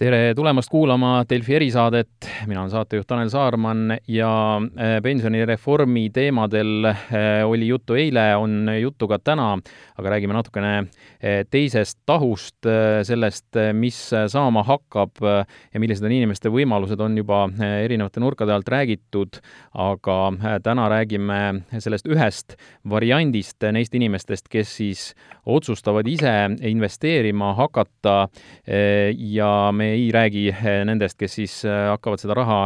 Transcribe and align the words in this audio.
tere 0.00 0.32
tulemast 0.32 0.70
kuulama 0.72 1.24
Delfi 1.28 1.58
erisaadet, 1.58 2.24
mina 2.48 2.62
olen 2.62 2.70
saatejuht 2.72 3.04
Tanel 3.10 3.28
Saarman 3.28 3.98
ja 4.08 4.30
äh, 4.56 4.94
pensionireformi 5.04 6.06
teemadel 6.14 6.88
äh, 6.88 6.96
oli 7.44 7.68
juttu 7.68 7.98
eile, 8.00 8.30
on 8.40 8.70
juttu 8.80 9.08
ka 9.10 9.18
täna, 9.20 9.50
aga 10.00 10.12
räägime 10.14 10.32
natukene 10.32 10.70
äh, 10.78 11.42
teisest 11.50 11.98
tahust, 12.08 12.64
sellest, 13.04 13.58
mis 13.76 13.98
saama 14.32 14.62
hakkab 14.64 15.20
ja 15.20 15.82
millised 15.82 16.06
on 16.06 16.14
inimeste 16.16 16.48
võimalused, 16.52 17.00
on 17.00 17.18
juba 17.20 17.42
erinevate 17.60 18.22
nurkade 18.22 18.54
alt 18.54 18.68
räägitud, 18.72 19.40
aga 19.76 20.18
täna 20.64 20.88
räägime 20.92 21.40
sellest 21.76 22.08
ühest 22.08 22.56
variandist 22.88 23.68
neist 23.72 23.94
inimestest, 23.96 24.48
kes 24.48 24.74
siis 24.80 25.04
otsustavad 25.44 26.08
ise 26.08 26.34
investeerima 26.68 27.52
hakata 27.58 28.16
ja 29.16 29.52
me 29.76 29.89
ei 29.90 30.10
räägi 30.14 30.48
eh, 30.50 30.80
nendest, 30.86 31.18
kes 31.20 31.36
siis 31.38 31.54
eh, 31.66 31.88
hakkavad 31.90 32.22
seda 32.22 32.36
raha 32.38 32.58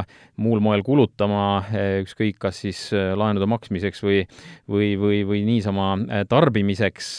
muul 0.43 0.63
moel 0.65 0.85
kulutama, 0.87 1.65
eh, 1.73 1.99
ükskõik 2.05 2.39
kas 2.43 2.63
siis 2.65 2.81
laenude 2.93 3.49
maksmiseks 3.51 4.05
või, 4.05 4.23
või, 4.71 4.95
või, 5.01 5.21
või 5.29 5.43
niisama 5.49 5.93
tarbimiseks. 6.29 7.11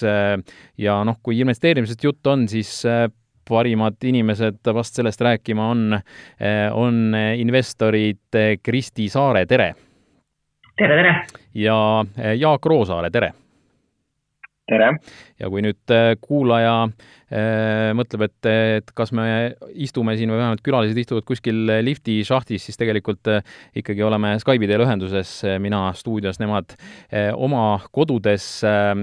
ja 0.77 0.98
noh, 1.08 1.20
kui 1.23 1.40
investeerimisest 1.41 2.04
jutt 2.04 2.27
on, 2.27 2.48
siis 2.52 2.84
parimad 3.46 4.02
inimesed 4.04 4.66
vast 4.73 4.98
sellest 4.98 5.22
rääkima 5.22 5.70
on, 5.70 5.98
on 6.74 7.18
investorid 7.38 8.40
Kristi 8.63 9.10
Saare, 9.13 9.46
tere! 9.46 9.74
tere, 10.76 11.02
tere! 11.02 11.16
ja 11.54 11.80
Jaak 12.35 12.66
Roosaare, 12.66 13.13
tere! 13.13 13.34
Tere! 14.70 14.92
ja 15.41 15.49
kui 15.52 15.62
nüüd 15.66 15.94
äh, 15.94 16.13
kuulaja 16.21 16.74
äh, 16.85 17.91
mõtleb, 17.98 18.26
et, 18.27 18.49
et 18.49 18.94
kas 18.98 19.12
me 19.16 19.26
istume 19.74 20.16
siin 20.18 20.32
või 20.34 20.40
vähemalt 20.41 20.63
külalised 20.66 20.99
istuvad 21.02 21.27
kuskil 21.27 21.66
lifti 21.85 22.18
šahtis, 22.26 22.66
siis 22.66 22.80
tegelikult 22.80 23.30
äh, 23.32 23.43
ikkagi 23.77 24.05
oleme 24.05 24.36
Skype'i 24.41 24.70
teel 24.70 24.86
ühenduses, 24.86 25.38
mina 25.62 25.88
stuudios, 25.98 26.40
nemad 26.41 26.77
äh, 26.77 27.32
oma 27.36 27.77
kodudes 27.96 28.48
äh,. 28.66 28.93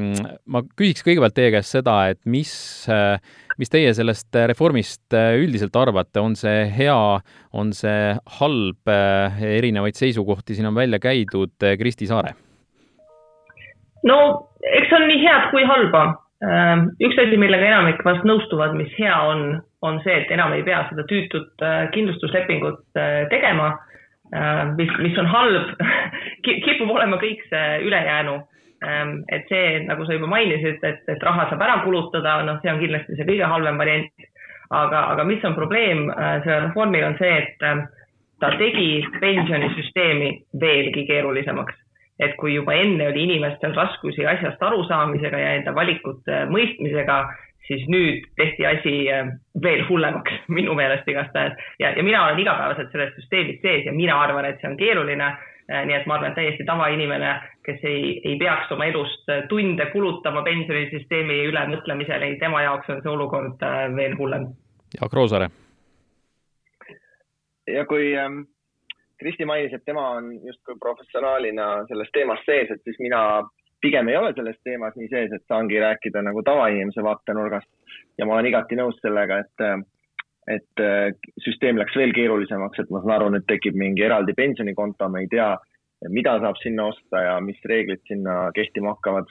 ma 0.46 0.64
küsiks 0.74 1.06
kõigepealt 1.06 1.38
teie 1.38 1.54
käest 1.54 1.78
seda, 1.78 1.98
et 2.12 2.22
mis 2.26 2.52
äh, 2.90 3.18
mis 3.60 3.70
teie 3.70 3.90
sellest 3.94 4.32
reformist 4.50 5.14
äh, 5.16 5.36
üldiselt 5.42 5.76
arvate, 5.78 6.22
on 6.22 6.36
see 6.38 6.64
hea, 6.72 7.00
on 7.52 7.74
see 7.76 8.14
halb, 8.38 8.88
äh, 8.90 9.44
erinevaid 9.58 9.98
seisukohti 9.98 10.56
siin 10.56 10.70
on 10.72 10.78
välja 10.78 11.02
käidud, 11.02 11.54
Kristi 11.78 12.08
Saare? 12.10 12.34
No 14.08 14.18
eks 14.62 14.92
on 14.92 15.06
nii 15.08 15.22
head 15.22 15.48
kui 15.52 15.64
halba. 15.68 16.04
Ähm, 16.42 16.88
üks 17.02 17.18
asi, 17.22 17.38
millega 17.38 17.68
enamik 17.68 18.00
vast 18.06 18.24
nõustuvad, 18.26 18.74
mis 18.74 18.90
hea 18.98 19.14
on, 19.30 19.60
on 19.86 20.00
see, 20.02 20.16
et 20.24 20.30
enam 20.34 20.54
ei 20.56 20.64
pea 20.66 20.80
seda 20.88 21.04
tüütut 21.10 21.62
äh, 21.62 21.84
kindlustuslepingut 21.94 22.98
äh, 22.98 23.28
tegema, 23.30 23.68
äh, 24.34 24.64
mis, 24.78 24.90
mis 25.04 25.20
on 25.22 25.30
halb 25.30 25.70
kipub 26.46 26.90
olema 26.90 27.20
kõik 27.22 27.44
see 27.50 27.84
ülejäänu. 27.86 28.40
Ähm, 28.82 29.20
et 29.30 29.46
see, 29.46 29.84
nagu 29.86 30.02
sa 30.02 30.16
juba 30.16 30.26
mainisid, 30.32 30.82
et, 30.82 31.04
et 31.06 31.22
raha 31.22 31.46
saab 31.46 31.62
ära 31.62 31.78
kulutada, 31.84 32.40
noh, 32.42 32.58
see 32.64 32.72
on 32.72 32.82
kindlasti 32.82 33.14
see 33.14 33.28
kõige 33.28 33.46
halvem 33.46 33.78
variant. 33.78 34.28
aga, 34.72 35.04
aga 35.12 35.24
mis 35.28 35.42
on 35.44 35.54
probleem 35.54 36.06
sellel 36.16 36.62
reformil 36.64 37.04
on 37.04 37.14
see, 37.18 37.32
et 37.38 37.64
ta 38.40 38.50
tegi 38.56 39.04
pensionisüsteemi 39.20 40.30
veelgi 40.58 41.04
keerulisemaks 41.06 41.81
et 42.22 42.36
kui 42.40 42.54
juba 42.54 42.74
enne 42.78 43.08
oli 43.10 43.24
inimestel 43.26 43.74
raskusi 43.76 44.26
asjast 44.26 44.62
arusaamisega 44.62 45.38
ja 45.38 45.54
enda 45.58 45.74
valikute 45.74 46.44
mõistmisega, 46.50 47.18
siis 47.66 47.86
nüüd 47.90 48.26
tehti 48.38 48.66
asi 48.66 48.94
äh, 49.12 49.32
veel 49.62 49.84
hullemaks, 49.88 50.44
minu 50.58 50.76
meelest 50.78 51.08
igastahes. 51.08 51.56
ja, 51.78 51.92
ja 51.96 52.02
mina 52.02 52.24
olen 52.26 52.38
igapäevaselt 52.38 52.92
selles 52.92 53.14
süsteemis 53.16 53.60
sees 53.62 53.86
ja 53.86 53.94
mina 53.96 54.20
arvan, 54.20 54.48
et 54.48 54.60
see 54.60 54.70
on 54.70 54.78
keeruline. 54.80 55.32
Äh, 55.70 55.84
nii 55.86 55.94
et 55.94 56.06
ma 56.10 56.16
arvan, 56.16 56.32
et 56.32 56.36
täiesti 56.36 56.64
tavainimene, 56.66 57.36
kes 57.64 57.84
ei, 57.86 58.16
ei 58.26 58.34
peaks 58.38 58.72
oma 58.74 58.88
elust 58.90 59.30
äh, 59.30 59.44
tunde 59.48 59.86
kulutama 59.92 60.42
pensionisüsteemi 60.42 61.38
üle 61.48 61.62
mõtlemisele, 61.70 62.32
tema 62.40 62.64
jaoks 62.64 62.90
on 62.90 62.98
see 63.04 63.12
olukord 63.12 63.62
veel 63.96 64.16
hullem. 64.18 64.50
Jaak 64.98 65.14
Roosaare. 65.14 65.48
ja 67.70 67.86
kui 67.86 68.10
ähm 68.18 68.42
Kristi 69.22 69.46
mainis, 69.48 69.72
et 69.74 69.84
tema 69.86 70.08
on 70.18 70.30
justkui 70.44 70.76
professionaalina 70.82 71.86
selles 71.88 72.10
teemas 72.14 72.42
sees, 72.46 72.70
et 72.70 72.82
siis 72.86 72.98
mina 73.02 73.22
pigem 73.82 74.08
ei 74.10 74.16
ole 74.18 74.32
selles 74.36 74.58
teemas 74.64 74.94
nii 74.98 75.08
sees, 75.10 75.32
et 75.34 75.44
saangi 75.50 75.80
rääkida 75.82 76.22
nagu 76.22 76.42
tavainimese 76.46 77.02
vaatenurgast. 77.06 77.68
ja 78.18 78.26
ma 78.26 78.36
olen 78.36 78.50
igati 78.50 78.78
nõus 78.78 78.98
sellega, 79.02 79.40
et, 79.42 79.84
et 80.56 80.82
süsteem 81.44 81.78
läks 81.80 81.96
veel 81.98 82.14
keerulisemaks, 82.14 82.82
et 82.82 82.90
ma 82.90 83.02
saan 83.02 83.14
aru, 83.16 83.30
nüüd 83.34 83.46
tekib 83.50 83.78
mingi 83.78 84.04
eraldi 84.06 84.34
pensionikonto, 84.38 85.08
me 85.08 85.24
ei 85.24 85.30
tea, 85.32 85.52
mida 86.10 86.36
saab 86.42 86.58
sinna 86.62 86.88
osta 86.90 87.22
ja 87.26 87.38
mis 87.40 87.62
reeglid 87.70 88.02
sinna 88.10 88.50
kehtima 88.54 88.96
hakkavad. 88.96 89.30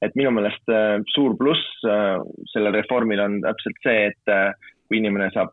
et 0.00 0.14
minu 0.16 0.30
meelest 0.32 0.70
suur 1.12 1.34
pluss 1.36 1.82
sellel 2.52 2.72
reformil 2.72 3.20
on 3.20 3.34
täpselt 3.44 3.82
see, 3.84 4.06
et 4.08 4.30
kui 4.88 4.96
inimene 4.96 5.28
saab 5.34 5.52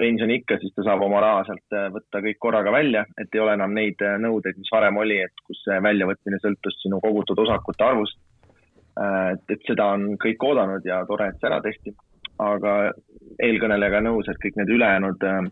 pensioniikka, 0.00 0.58
siis 0.60 0.72
ta 0.74 0.84
saab 0.86 1.02
oma 1.04 1.20
raha 1.22 1.44
sealt 1.48 1.76
äh, 1.76 1.88
võtta 1.94 2.22
kõik 2.24 2.38
korraga 2.42 2.72
välja, 2.74 3.04
et 3.20 3.34
ei 3.34 3.42
ole 3.44 3.56
enam 3.58 3.74
neid 3.76 4.00
äh, 4.04 4.16
nõudeid, 4.22 4.58
mis 4.60 4.72
varem 4.72 4.96
oli, 5.02 5.18
et 5.26 5.44
kus 5.46 5.60
see 5.66 5.78
väljavõtmine 5.84 6.38
sõltus 6.42 6.78
sinu 6.82 7.00
kogutud 7.04 7.38
osakute 7.44 7.86
arvust. 7.86 8.18
Äh, 9.00 9.34
et, 9.34 9.44
et 9.56 9.68
seda 9.68 9.90
on 9.96 10.02
kõik 10.22 10.46
oodanud 10.46 10.86
ja 10.88 11.02
tore, 11.08 11.28
et 11.30 11.38
see 11.40 11.50
ära 11.50 11.60
tehti. 11.66 11.96
aga 12.40 12.72
eelkõnelejaga 13.44 14.00
nõus, 14.00 14.28
et 14.28 14.38
kõik 14.40 14.56
need 14.56 14.70
ülejäänud 14.72 15.24
äh, 15.28 15.42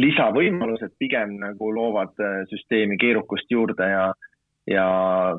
lisavõimalused 0.00 0.94
pigem 1.02 1.34
nagu 1.42 1.72
loovad 1.74 2.14
süsteemi 2.48 2.96
keerukust 3.02 3.50
juurde 3.52 3.88
ja, 3.90 4.04
ja 4.70 4.86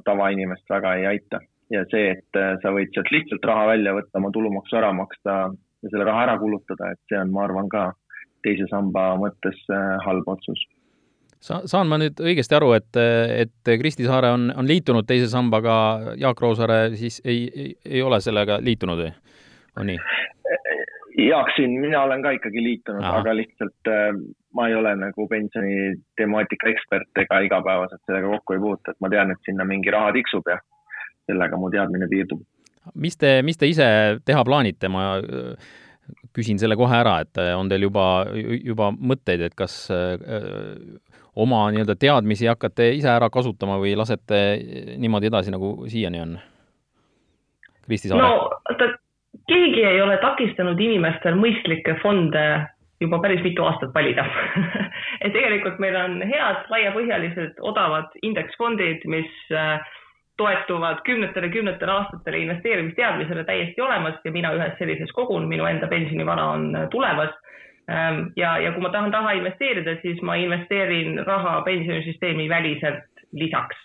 tavainimest 0.05 0.69
väga 0.69 0.95
ei 0.99 1.05
aita. 1.15 1.39
ja 1.71 1.85
see, 1.87 2.11
et 2.11 2.39
sa 2.61 2.73
võid 2.75 2.91
sealt 2.93 3.09
lihtsalt 3.15 3.45
raha 3.47 3.69
välja 3.69 3.93
võtta, 3.95 4.19
oma 4.19 4.29
tulumaksu 4.35 4.75
ära 4.75 4.91
maksta 4.93 5.37
ja 5.81 5.89
selle 5.89 6.05
raha 6.07 6.27
ära 6.27 6.37
kulutada, 6.41 6.91
et 6.93 7.01
see 7.09 7.19
on, 7.19 7.33
ma 7.33 7.45
arvan, 7.47 7.69
ka 7.71 7.89
teise 8.45 8.67
samba 8.69 9.11
mõttes 9.21 9.57
äh, 9.73 9.97
halb 10.05 10.29
otsus. 10.31 10.63
Sa-, 11.41 11.63
saan 11.69 11.89
ma 11.89 11.97
nüüd 12.01 12.19
õigesti 12.21 12.57
aru, 12.57 12.73
et, 12.77 12.97
et 13.01 13.73
Kristi 13.81 14.05
Saare 14.05 14.33
on, 14.35 14.49
on 14.53 14.67
liitunud 14.69 15.07
teise 15.09 15.29
sambaga, 15.31 15.75
Jaak 16.21 16.41
Roosaare 16.41 16.83
siis 16.99 17.21
ei, 17.25 17.47
ei, 17.49 17.71
ei 17.97 18.03
ole 18.05 18.21
sellega 18.21 18.59
liitunud 18.61 19.01
või, 19.01 19.13
on 19.81 19.89
nii? 19.89 20.01
Jaak 21.21 21.51
siin, 21.57 21.73
mina 21.81 22.03
olen 22.05 22.21
ka 22.23 22.31
ikkagi 22.37 22.61
liitunud, 22.63 23.03
aga 23.03 23.33
lihtsalt 23.35 23.89
äh, 23.89 24.13
ma 24.55 24.67
ei 24.69 24.75
ole 24.75 24.93
nagu 24.99 25.27
pensioni 25.27 25.95
temaatika 26.19 26.69
ekspert 26.71 27.23
ega 27.23 27.41
igapäevaselt 27.45 28.01
sellega 28.05 28.31
kokku 28.37 28.55
ei 28.55 28.63
puutu, 28.63 28.93
et 28.93 29.01
ma 29.03 29.09
tean, 29.11 29.33
et 29.33 29.49
sinna 29.49 29.67
mingi 29.67 29.93
raha 29.93 30.13
tiksub 30.15 30.47
ja 30.49 30.57
sellega 31.29 31.59
mu 31.59 31.69
teadmine 31.73 32.09
piirdub 32.11 32.41
mis 32.95 33.17
te, 33.17 33.39
mis 33.45 33.59
te 33.59 33.69
ise 33.69 33.87
teha 34.25 34.43
plaanite, 34.47 34.89
ma 34.91 35.15
äh, 35.19 35.71
küsin 36.35 36.59
selle 36.61 36.77
kohe 36.79 36.95
ära, 36.95 37.19
et 37.25 37.39
äh, 37.41 37.53
on 37.57 37.69
teil 37.71 37.87
juba, 37.87 38.05
juba 38.33 38.91
mõtteid, 38.95 39.43
et 39.47 39.57
kas 39.57 39.75
äh, 39.93 40.17
oma 41.35 41.65
nii-öelda 41.71 41.95
teadmisi 41.99 42.49
hakkate 42.51 42.91
ise 42.97 43.11
ära 43.11 43.29
kasutama 43.31 43.77
või 43.81 43.93
lasete 43.99 44.41
niimoodi 44.99 45.31
edasi, 45.31 45.53
nagu 45.53 45.75
siiani 45.91 46.23
on? 46.25 46.35
Kristi 47.85 48.11
Saare. 48.11 48.27
no 48.27 48.75
ta, 48.77 48.89
keegi 49.49 49.85
ei 49.87 50.01
ole 50.03 50.17
takistanud 50.21 50.79
inimestel 50.79 51.37
mõistlikke 51.39 51.97
fonde 52.03 52.43
juba 53.01 53.17
päris 53.23 53.41
mitu 53.41 53.63
aastat 53.65 53.93
valida 53.95 54.27
et 55.23 55.31
tegelikult 55.33 55.79
meil 55.81 55.97
on 55.97 56.19
head 56.21 56.69
laiapõhjalised 56.73 57.63
odavad 57.65 58.13
indeksfondid, 58.21 59.07
mis 59.09 59.31
äh, 59.55 59.81
toetuvad 60.41 61.03
kümnetele, 61.05 61.49
kümnetele 61.53 61.91
aastatele 61.91 62.37
investeerimisteadmisele 62.37 63.43
täiesti 63.43 63.81
olemas 63.81 64.17
ja 64.25 64.31
mina 64.31 64.53
ühes 64.57 64.73
sellises 64.79 65.13
kogun, 65.13 65.45
minu 65.51 65.67
enda 65.69 65.89
pensionivara 65.91 66.47
on 66.55 66.75
äh, 66.75 66.87
tulemas. 66.89 67.35
Ähm, 67.91 68.23
ja, 68.35 68.55
ja 68.57 68.71
kui 68.71 68.81
ma 68.81 68.89
tahan 68.89 69.13
raha 69.13 69.35
investeerida, 69.37 69.95
siis 70.01 70.21
ma 70.25 70.35
investeerin 70.39 71.19
raha 71.27 71.61
pensionisüsteemi 71.67 72.49
väliselt 72.49 73.25
lisaks. 73.31 73.77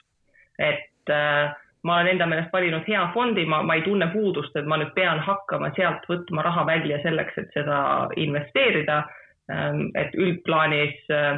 et 0.59 1.11
äh, 1.13 1.53
ma 1.85 1.95
olen 1.95 2.09
enda 2.15 2.27
meelest 2.27 2.53
valinud 2.53 2.89
hea 2.89 3.03
fondi, 3.15 3.45
ma, 3.45 3.61
ma 3.63 3.75
ei 3.77 3.83
tunne 3.85 4.09
puudust, 4.15 4.57
et 4.57 4.67
ma 4.67 4.79
nüüd 4.81 4.95
pean 4.97 5.21
hakkama 5.21 5.71
sealt 5.77 6.09
võtma 6.09 6.43
raha 6.47 6.65
välja 6.67 7.03
selleks, 7.03 7.37
et 7.39 7.53
seda 7.55 8.09
investeerida. 8.17 9.05
Ähm, 9.53 9.91
et 9.95 10.15
üldplaanis 10.19 10.97
äh, 11.15 11.37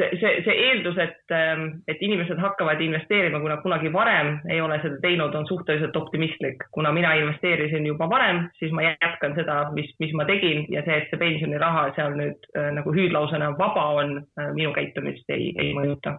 see, 0.00 0.20
see, 0.20 0.42
see 0.44 0.56
eeldus, 0.68 0.98
et, 1.02 1.34
ähm, 1.34 1.66
et 1.88 2.00
inimesed 2.00 2.38
hakkavad 2.40 2.80
investeerima, 2.80 3.40
kui 3.40 3.50
nad 3.52 3.62
kunagi 3.64 3.92
varem 3.92 4.38
ei 4.50 4.60
ole 4.64 4.78
seda 4.82 5.00
teinud, 5.02 5.34
on 5.36 5.46
suhteliselt 5.48 5.96
optimistlik. 5.96 6.64
kuna 6.72 6.92
mina 6.92 7.12
investeerisin 7.18 7.86
juba 7.86 8.08
varem, 8.10 8.46
siis 8.58 8.72
ma 8.72 8.86
jätkan 8.86 9.36
seda, 9.36 9.60
mis, 9.76 9.92
mis 10.00 10.14
ma 10.16 10.24
tegin 10.28 10.64
ja 10.72 10.84
see, 10.86 10.96
et 10.96 11.12
see 11.12 11.20
pensioniraha 11.20 11.84
seal 11.98 12.16
nüüd 12.16 12.50
äh, 12.56 12.70
nagu 12.76 12.94
hüüdlausena 12.96 13.52
vaba 13.58 13.86
on, 14.00 14.16
äh, 14.40 14.50
minu 14.56 14.72
käitumist 14.76 15.28
ei, 15.28 15.52
ei 15.58 15.74
mõjuta. 15.76 16.18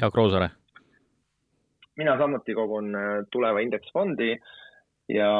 Jaak 0.00 0.16
Roosaare. 0.16 0.50
mina 1.96 2.16
samuti 2.18 2.54
kogun 2.54 2.94
äh, 2.96 3.10
tuleva 3.32 3.60
indeksfondi 3.60 4.36
ja 5.12 5.30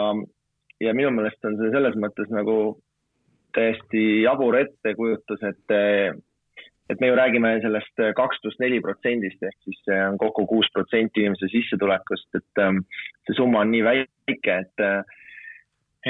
ja 0.81 0.95
minu 0.95 1.11
meelest 1.15 1.45
on 1.45 1.57
see 1.61 1.71
selles 1.73 1.97
mõttes 1.97 2.29
nagu 2.35 2.57
täiesti 3.55 4.23
jabur 4.23 4.57
ettekujutus, 4.57 5.43
et, 5.45 5.75
et 6.93 7.00
me 7.00 7.09
ju 7.11 7.17
räägime 7.17 7.55
sellest 7.65 8.05
kaks 8.19 8.41
pluss 8.43 8.61
neli 8.61 8.81
protsendist 8.85 9.43
ehk 9.43 9.59
siis 9.65 9.81
see 9.87 9.99
on 10.05 10.19
kokku 10.21 10.47
kuus 10.50 10.69
protsenti 10.75 11.25
inimese 11.25 11.49
sissetulekust, 11.53 12.29
et 12.39 12.62
ähm, 12.62 12.85
see 13.27 13.37
summa 13.39 13.65
on 13.65 13.73
nii 13.73 13.83
väike, 13.87 14.56
et, 14.59 14.87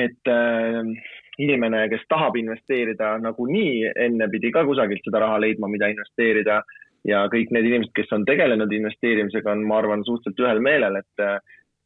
et 0.04 0.32
ähm, 0.32 0.94
inimene, 1.42 1.86
kes 1.92 2.04
tahab 2.12 2.36
investeerida 2.40 3.16
nagunii, 3.22 3.92
enne 4.06 4.28
pidi 4.32 4.52
ka 4.52 4.64
kusagilt 4.68 5.04
seda 5.06 5.22
raha 5.24 5.40
leidma, 5.42 5.70
mida 5.72 5.88
investeerida 5.92 6.60
ja 7.08 7.24
kõik 7.32 7.50
need 7.54 7.66
inimesed, 7.68 7.94
kes 7.96 8.12
on 8.14 8.26
tegelenud 8.28 8.72
investeerimisega, 8.72 9.56
on, 9.56 9.64
ma 9.66 9.80
arvan, 9.80 10.04
suhteliselt 10.06 10.44
ühel 10.44 10.62
meelel, 10.64 11.00
et 11.00 11.24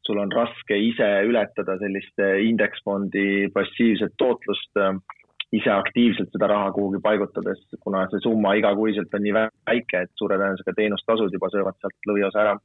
sul 0.06 0.20
on 0.22 0.32
raske 0.34 0.76
ise 0.78 1.06
ületada 1.26 1.78
sellist 1.81 2.20
indeksfondi 2.22 3.49
passiivset 3.54 4.14
tootlust 4.20 4.82
ise 5.58 5.72
aktiivselt 5.72 6.32
seda 6.32 6.48
raha 6.52 6.72
kuhugi 6.76 7.00
paigutades, 7.04 7.62
kuna 7.84 8.06
see 8.12 8.22
summa 8.24 8.54
igakuiselt 8.58 9.14
on 9.14 9.24
nii 9.26 9.34
väike, 9.36 10.02
et 10.06 10.12
suure 10.20 10.38
tõenäosusega 10.40 10.74
teenustasud 10.76 11.36
juba 11.36 11.50
söövad 11.52 11.78
sealt 11.80 12.10
lõviosa 12.10 12.42
ära. 12.44 12.56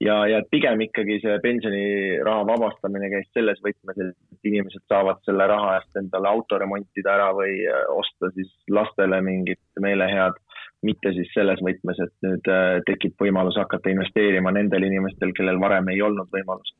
ja, 0.00 0.16
ja 0.32 0.42
pigem 0.50 0.80
ikkagi 0.86 1.18
see 1.22 1.38
pensioniraha 1.44 2.44
vabastamine 2.48 3.10
käis 3.12 3.28
selles 3.36 3.60
võtmes, 3.64 3.98
et 4.06 4.52
inimesed 4.52 4.84
saavad 4.88 5.20
selle 5.28 5.46
raha 5.50 5.74
eest 5.78 6.00
endale 6.02 6.28
auto 6.28 6.58
remontida 6.58 7.16
ära 7.16 7.32
või 7.36 7.58
osta 7.96 8.32
siis 8.36 8.52
lastele 8.68 9.20
mingit 9.24 9.60
meelehead 9.80 10.38
mitte 10.86 11.12
siis 11.12 11.28
selles 11.34 11.60
võtmes, 11.64 11.98
et 12.00 12.14
nüüd 12.24 12.48
äh, 12.48 12.80
tekib 12.88 13.16
võimalus 13.20 13.58
hakata 13.60 13.92
investeerima 13.92 14.52
nendel 14.54 14.86
inimestel, 14.88 15.34
kellel 15.36 15.60
varem 15.60 15.90
ei 15.92 16.00
olnud 16.02 16.30
võimalust. 16.32 16.76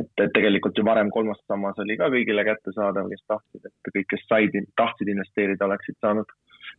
Et, 0.00 0.10
et 0.22 0.32
tegelikult 0.34 0.78
ju 0.78 0.84
varem 0.86 1.10
kolmas 1.14 1.40
sammas 1.48 1.78
oli 1.82 1.96
ka 2.00 2.10
kõigile 2.12 2.44
kättesaadav, 2.46 3.10
kes 3.12 3.26
tahtsid, 3.30 3.68
et 3.68 3.92
kõik, 3.92 4.08
kes 4.12 4.24
said, 4.28 4.56
tahtsid 4.80 5.10
investeerida, 5.14 5.68
oleksid 5.68 5.98
saanud 6.04 6.30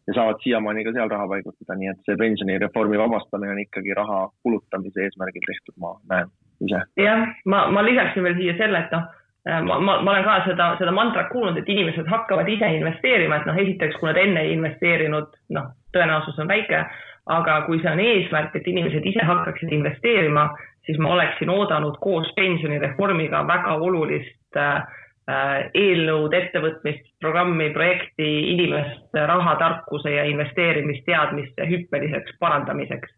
ja 0.08 0.18
saavad 0.18 0.42
siiamaani 0.44 0.86
ka 0.86 0.96
seal 0.96 1.12
raha 1.12 1.28
paigutada, 1.34 1.78
nii 1.80 1.92
et 1.94 2.08
see 2.08 2.18
pensionireformi 2.22 3.02
vabastamine 3.02 3.54
on 3.56 3.62
ikkagi 3.66 3.94
raha 3.98 4.24
kulutamise 4.46 5.06
eesmärgil 5.06 5.46
tehtud, 5.46 5.78
ma 5.82 5.94
näen 6.12 6.34
ise. 6.66 6.82
jah, 7.02 7.30
ma, 7.46 7.68
ma 7.72 7.86
lisaksin 7.86 8.26
veel 8.26 8.40
siia 8.42 8.58
selle, 8.62 8.86
et 8.86 8.98
noh 8.98 9.14
Äh, 9.50 9.62
ma, 9.62 9.80
ma, 9.80 10.02
ma 10.02 10.12
olen 10.12 10.24
ka 10.26 10.40
seda, 10.48 10.72
seda 10.80 10.92
mantrat 10.96 11.28
kuulnud, 11.30 11.60
et 11.60 11.68
inimesed 11.70 12.08
hakkavad 12.10 12.48
ise 12.50 12.66
investeerima, 12.80 13.38
et 13.38 13.46
noh, 13.46 13.60
esiteks, 13.62 14.00
kui 14.02 14.10
nad 14.10 14.18
enne 14.18 14.42
ei 14.42 14.56
investeerinud, 14.56 15.36
noh, 15.54 15.68
tõenäosus 15.94 16.40
on 16.42 16.50
väike, 16.50 16.80
aga 17.25 17.62
kui 17.66 17.80
see 17.81 17.92
on 17.92 18.01
eesmärk, 18.04 18.56
et 18.56 18.68
inimesed 18.68 19.06
ise 19.10 19.25
hakkaksid 19.25 19.72
investeerima, 19.74 20.50
siis 20.86 21.00
ma 21.01 21.16
oleksin 21.16 21.50
oodanud 21.50 21.98
koos 22.01 22.30
pensionireformiga 22.36 23.42
väga 23.48 23.74
olulist 23.88 24.62
äh, 24.62 24.86
äh 25.30 25.69
eelnõud, 25.74 26.33
ettevõtmist, 26.38 27.07
programmi, 27.19 27.72
projekti 27.74 28.30
inimeste 28.54 29.25
rahatarkuse 29.25 30.12
ja 30.13 30.24
investeerimisteadmiste 30.30 31.69
hüppeliseks 31.69 32.38
parandamiseks 32.39 33.10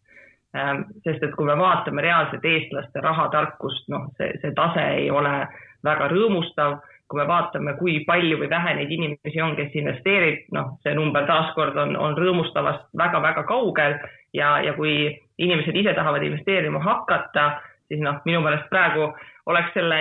ähm,. 0.56 0.88
sest 1.04 1.24
et 1.24 1.36
kui 1.36 1.46
me 1.46 1.58
vaatame 1.58 2.02
reaalselt 2.02 2.46
eestlaste 2.46 3.04
rahatarkust, 3.04 3.90
noh, 3.92 4.08
see, 4.18 4.32
see 4.42 4.56
tase 4.56 4.86
ei 5.02 5.12
ole 5.12 5.36
äh, 5.42 5.64
väga 5.84 6.10
rõõmustav. 6.12 6.80
Kui 7.08 7.22
me 7.22 7.28
vaatame, 7.28 7.74
kui 7.80 8.02
palju 8.08 8.40
või 8.42 8.50
vähe 8.52 8.74
neid 8.80 8.92
inimesi 8.92 9.42
on, 9.42 9.56
kes 9.56 9.76
investeerib, 9.80 10.50
noh, 10.56 10.74
see 10.84 10.96
number 10.98 11.28
taaskord 11.30 11.78
on, 11.80 11.96
on 11.96 12.18
rõõmustavast 12.20 12.90
väga-väga 13.00 13.46
kaugel 13.48 13.96
ja, 14.36 14.58
ja 14.66 14.76
kui 14.76 15.08
inimesed 15.40 15.76
ise 15.80 15.96
tahavad 15.96 16.26
investeerima 16.28 16.82
hakata, 16.84 17.50
siis 17.88 18.04
noh, 18.04 18.20
minu 18.28 18.42
meelest 18.44 18.68
praegu 18.74 19.12
oleks 19.48 19.72
selle, 19.78 20.00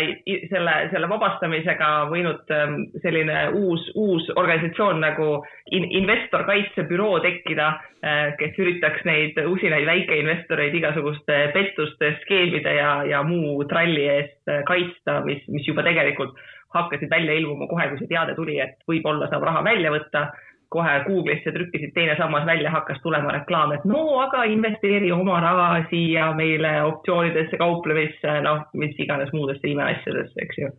selle, 0.51 0.73
selle 0.91 1.09
vabastamisega 1.11 1.91
võinud 2.11 2.51
ähm, 2.55 2.81
selline 3.05 3.45
uus, 3.55 3.85
uus 3.95 4.27
organisatsioon 4.35 4.99
nagu 5.05 5.29
in, 5.71 5.87
investorkaitsebüroo 6.01 7.21
tekkida, 7.23 7.69
äh, 8.03 8.25
kes 8.41 8.59
üritaks 8.63 9.07
neid 9.07 9.39
usinaid 9.47 9.87
väikeinvestoreid 9.87 10.75
igasuguste 10.81 11.39
pettuste, 11.55 12.17
skeemide 12.25 12.75
ja, 12.81 12.91
ja 13.07 13.23
muu 13.27 13.63
tralli 13.71 14.09
eest 14.17 14.51
äh, 14.51 14.65
kaitsta, 14.67 15.21
mis, 15.29 15.47
mis 15.55 15.71
juba 15.71 15.87
tegelikult 15.87 16.35
hakkasid 16.77 17.11
välja 17.11 17.39
ilmuma 17.41 17.69
kohe, 17.71 17.89
kui 17.91 18.03
see 18.03 18.11
teade 18.11 18.35
tuli, 18.39 18.61
et 18.63 18.79
võib-olla 18.89 19.31
saab 19.31 19.49
raha 19.49 19.65
välja 19.67 19.95
võtta 19.95 20.29
kohe 20.69 20.95
Google'isse 21.07 21.53
trükkisid 21.55 21.93
teine 21.95 22.17
sammas 22.19 22.47
välja, 22.47 22.71
hakkas 22.75 22.99
tulema 23.03 23.31
reklaam, 23.37 23.73
et 23.77 23.85
no 23.87 24.03
aga 24.25 24.43
investeeri 24.51 25.13
oma 25.15 25.39
raha 25.43 25.69
siia 25.91 26.33
meile 26.39 26.73
optsioonidesse, 26.89 27.59
kauplemisse, 27.61 28.41
noh, 28.43 28.65
mis 28.75 28.99
iganes 29.03 29.31
muudesse 29.37 29.71
imeasjadesse, 29.71 30.43
eks 30.43 30.61
ju. 30.63 30.73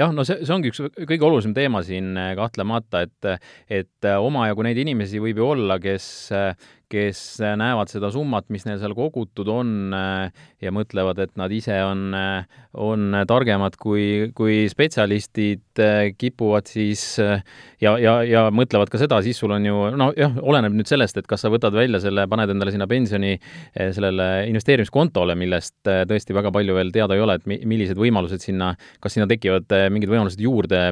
jah, 0.00 0.14
no 0.16 0.24
see, 0.24 0.40
see 0.40 0.54
ongi 0.56 0.72
üks 0.72 0.80
kõige 0.96 1.28
olulisem 1.28 1.52
teema 1.56 1.84
siin 1.84 2.16
kahtlemata, 2.40 3.04
et, 3.04 3.50
et 3.82 4.10
omajagu 4.14 4.64
neid 4.64 4.80
inimesi 4.80 5.20
võib 5.20 5.42
ju 5.42 5.50
olla, 5.52 5.76
kes 5.82 6.08
kes 6.92 7.20
näevad 7.60 7.90
seda 7.92 8.10
summat, 8.12 8.48
mis 8.52 8.64
neil 8.66 8.78
seal 8.80 8.94
kogutud 8.96 9.48
on 9.52 9.92
ja 10.62 10.72
mõtlevad, 10.74 11.20
et 11.22 11.34
nad 11.38 11.52
ise 11.52 11.76
on, 11.84 12.14
on 12.78 13.18
targemad 13.28 13.76
kui, 13.80 14.30
kui 14.36 14.64
spetsialistid, 14.70 15.82
kipuvad 16.18 16.68
siis 16.70 17.02
ja, 17.20 17.92
ja, 18.00 18.14
ja 18.26 18.46
mõtlevad 18.54 18.90
ka 18.92 19.00
seda, 19.00 19.20
siis 19.24 19.38
sul 19.40 19.52
on 19.54 19.68
ju 19.68 19.84
nojah, 20.00 20.38
oleneb 20.42 20.74
nüüd 20.78 20.90
sellest, 20.90 21.20
et 21.20 21.28
kas 21.28 21.44
sa 21.44 21.52
võtad 21.52 21.76
välja 21.76 22.00
selle, 22.02 22.26
paned 22.30 22.54
endale 22.54 22.74
sinna 22.74 22.88
pensioni 22.90 23.34
sellele 23.76 24.28
investeerimiskontole, 24.48 25.36
millest 25.38 25.76
tõesti 25.84 26.36
väga 26.36 26.52
palju 26.54 26.78
veel 26.78 26.92
teada 26.94 27.18
ei 27.18 27.24
ole, 27.24 27.38
et 27.38 27.46
millised 27.48 28.00
võimalused 28.00 28.42
sinna, 28.44 28.72
kas 29.04 29.16
sinna 29.16 29.28
tekivad 29.30 29.70
mingid 29.92 30.10
võimalused 30.12 30.40
juurde 30.42 30.82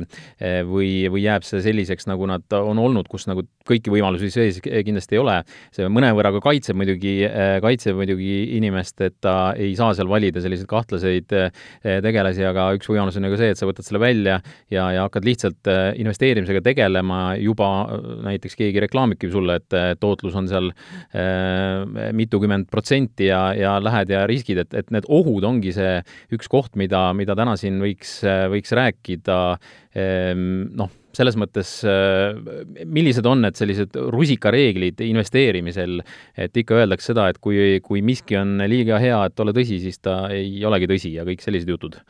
või, 0.69 0.91
või 1.13 1.25
jääb 1.25 1.47
see 1.47 1.65
selliseks, 1.65 2.09
nagu 2.11 2.29
nad 2.31 2.59
on 2.61 2.79
olnud, 2.83 3.09
kus 3.11 3.27
nagu 3.31 3.47
kõiki 3.67 3.91
võimalusi 3.93 4.31
sees 4.31 4.61
kindlasti 4.63 5.17
ei 5.17 5.23
ole. 5.23 5.41
see 5.75 5.86
mõnevõrra 5.93 6.33
ka 6.37 6.41
kaitseb 6.45 6.79
muidugi, 6.79 7.15
äh, 7.27 7.57
kaitseb 7.65 7.97
muidugi 7.99 8.57
inimest, 8.57 9.01
et 9.05 9.17
ta 9.25 9.53
ei 9.59 9.75
saa 9.79 9.95
seal 9.97 10.11
valida 10.11 10.43
selliseid 10.43 10.69
kahtlaseid 10.71 11.35
äh, 11.37 11.63
tegelasi, 12.05 12.45
aga 12.49 12.69
üks 12.77 12.91
võimalus 12.91 13.19
on 13.19 13.29
ju 13.29 13.33
ka 13.35 13.41
see, 13.41 13.55
et 13.55 13.61
sa 13.61 13.69
võtad 13.69 13.87
selle 13.87 14.03
välja 14.03 14.39
ja, 14.73 14.89
ja 14.97 15.07
hakkad 15.07 15.29
lihtsalt 15.29 15.71
äh, 15.73 15.91
investeerimisega 16.03 16.63
tegelema, 16.67 17.21
juba 17.41 17.71
näiteks 18.27 18.59
keegi 18.59 18.83
reklaamibki 18.87 19.31
sulle, 19.33 19.61
et 19.61 20.01
tootlus 20.01 20.37
on 20.39 20.49
seal 20.51 20.73
mitukümmend 22.17 22.69
protsenti 22.73 23.31
ja, 23.31 23.41
ja 23.57 23.77
lähed 23.83 24.11
ja 24.13 24.25
riskid, 24.29 24.61
et, 24.63 24.75
et 24.77 24.93
need 24.95 25.09
ohud 25.13 25.45
ongi 25.47 25.73
see 25.77 25.99
üks 26.35 26.51
koht, 26.53 26.77
mida, 26.79 27.09
mida 27.17 27.37
täna 27.39 27.57
siin 27.61 27.81
võiks, 27.83 28.19
võiks 28.53 28.75
rääkida, 28.77 29.41
ehm, 29.97 30.47
noh 30.77 30.93
selles 31.17 31.37
mõttes, 31.41 31.71
äh, 31.89 32.37
millised 32.85 33.27
on 33.29 33.43
need 33.47 33.59
sellised 33.59 33.97
rusikareeglid 34.13 35.01
investeerimisel, 35.07 36.01
et 36.37 36.57
ikka 36.57 36.83
öeldakse 36.83 37.13
seda, 37.13 37.31
et 37.33 37.41
kui, 37.43 37.81
kui 37.85 38.05
miski 38.05 38.39
on 38.41 38.59
liiga 38.69 39.01
hea, 39.03 39.19
et 39.27 39.45
olla 39.45 39.55
tõsi, 39.57 39.81
siis 39.83 40.01
ta 40.03 40.27
ei 40.35 40.61
olegi 40.69 40.91
tõsi 40.91 41.17
ja 41.17 41.27
kõik 41.29 41.45
sellised 41.45 41.73
jutud. 41.73 42.01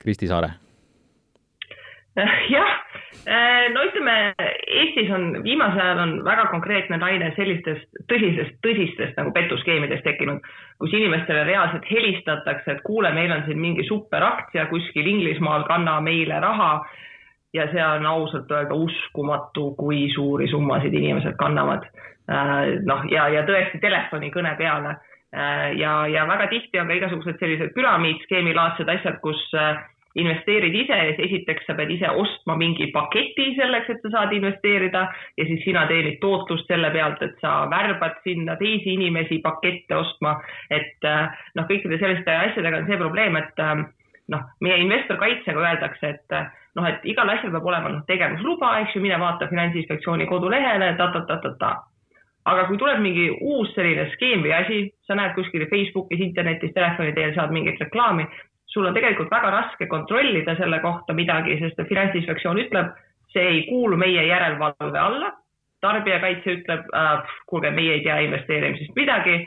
Kristi 0.00 0.30
Saare. 0.30 0.54
jah, 2.50 2.70
äh, 3.28 3.68
no 3.74 3.84
ütleme, 3.86 4.14
Eestis 4.80 5.10
on 5.12 5.42
viimasel 5.44 5.82
ajal 5.82 6.00
on 6.02 6.14
väga 6.24 6.46
konkreetne 6.50 6.98
laine 7.00 7.30
sellistest 7.36 8.00
tõsisest, 8.10 8.56
tõsistest 8.64 9.20
nagu 9.20 9.32
petuskeemidest 9.36 10.06
tekkinud, 10.08 10.40
kus 10.80 10.96
inimestele 10.96 11.44
reaalselt 11.48 11.84
helistatakse, 11.90 12.78
et 12.78 12.82
kuule, 12.86 13.12
meil 13.14 13.32
on 13.34 13.44
siin 13.46 13.60
mingi 13.60 13.84
superaktsia 13.88 14.66
kuskil 14.72 15.06
Inglismaal, 15.06 15.68
kanna 15.68 16.00
meile 16.04 16.40
raha 16.40 16.72
ja 17.54 17.66
see 17.72 17.84
on 17.84 18.06
ausalt 18.06 18.50
öelda 18.50 18.74
uskumatu, 18.74 19.70
kui 19.78 20.08
suuri 20.14 20.48
summasid 20.50 20.94
inimesed 20.94 21.36
kannavad. 21.38 21.86
Äh, 22.30 22.80
noh, 22.86 23.06
ja, 23.10 23.28
ja 23.28 23.44
tõesti 23.46 23.80
telefonikõne 23.82 24.54
peale. 24.58 24.96
Äh, 25.34 25.70
ja, 25.78 26.04
ja 26.10 26.26
väga 26.28 26.50
tihti 26.50 26.78
on 26.78 26.90
ka 26.90 26.98
igasugused 26.98 27.40
sellised 27.42 27.72
püramiidskeemilaadsed 27.74 28.90
asjad, 28.94 29.18
kus 29.24 29.40
äh, 29.58 29.80
investeerid 30.18 30.74
ise 30.74 30.96
esiteks 31.26 31.66
sa 31.66 31.74
pead 31.78 31.90
ise 31.94 32.10
ostma 32.18 32.56
mingi 32.58 32.88
paketi 32.94 33.52
selleks, 33.58 33.92
et 33.92 34.02
sa 34.02 34.14
saad 34.14 34.34
investeerida 34.34 35.04
ja 35.38 35.46
siis 35.46 35.62
sina 35.66 35.84
teenid 35.90 36.18
tootlust 36.22 36.70
selle 36.70 36.90
pealt, 36.94 37.22
et 37.22 37.38
sa 37.42 37.60
värbad 37.70 38.18
sinna 38.26 38.56
teisi 38.58 38.96
inimesi 38.98 39.38
pakette 39.42 39.96
ostma. 39.96 40.34
et 40.70 41.06
noh, 41.54 41.66
kõikide 41.70 41.98
selliste 42.02 42.34
asjadega 42.34 42.82
on 42.82 42.90
see 42.90 42.98
probleem, 42.98 43.38
et 43.38 43.62
noh, 44.30 44.46
meie 44.64 44.78
investorkaitsega 44.84 45.60
öeldakse, 45.60 46.14
et 46.14 46.36
noh, 46.78 46.86
et 46.86 47.06
igal 47.10 47.28
asjal 47.32 47.52
peab 47.54 47.66
olema 47.66 47.92
noh, 47.92 48.02
tegevusluba, 48.08 48.76
eks 48.84 48.96
ju, 48.96 49.02
mine 49.04 49.18
vaata 49.20 49.48
Finantsinspektsiooni 49.50 50.28
kodulehele 50.30 50.92
ta,, 50.98 51.10
ta-ta-ta-ta-ta. 51.14 51.72
aga 52.50 52.62
kui 52.66 52.78
tuleb 52.80 53.02
mingi 53.04 53.26
uus 53.30 53.74
selline 53.74 54.06
skeem 54.14 54.40
või 54.46 54.54
asi, 54.56 54.78
sa 55.06 55.14
näed 55.18 55.34
kuskil 55.36 55.66
Facebookis, 55.70 56.22
internetis, 56.24 56.72
telefoni 56.74 57.12
teel 57.12 57.34
saad 57.34 57.52
mingit 57.52 57.80
reklaami, 57.82 58.26
sul 58.70 58.86
on 58.86 58.94
tegelikult 58.94 59.30
väga 59.30 59.50
raske 59.50 59.86
kontrollida 59.90 60.56
selle 60.56 60.80
kohta 60.80 61.14
midagi, 61.14 61.58
sest 61.60 61.82
Finantsinspektsioon 61.88 62.62
ütleb, 62.64 62.94
see 63.34 63.46
ei 63.46 63.62
kuulu 63.68 63.98
meie 64.00 64.26
järelevalve 64.26 64.98
alla. 64.98 65.36
tarbijakaitse 65.80 66.52
ütleb 66.58 66.90
äh,, 66.92 67.28
kuulge, 67.48 67.70
meie 67.72 67.94
ei 67.94 68.02
tea 68.04 68.18
investeerimisest 68.20 68.92
midagi 68.98 69.38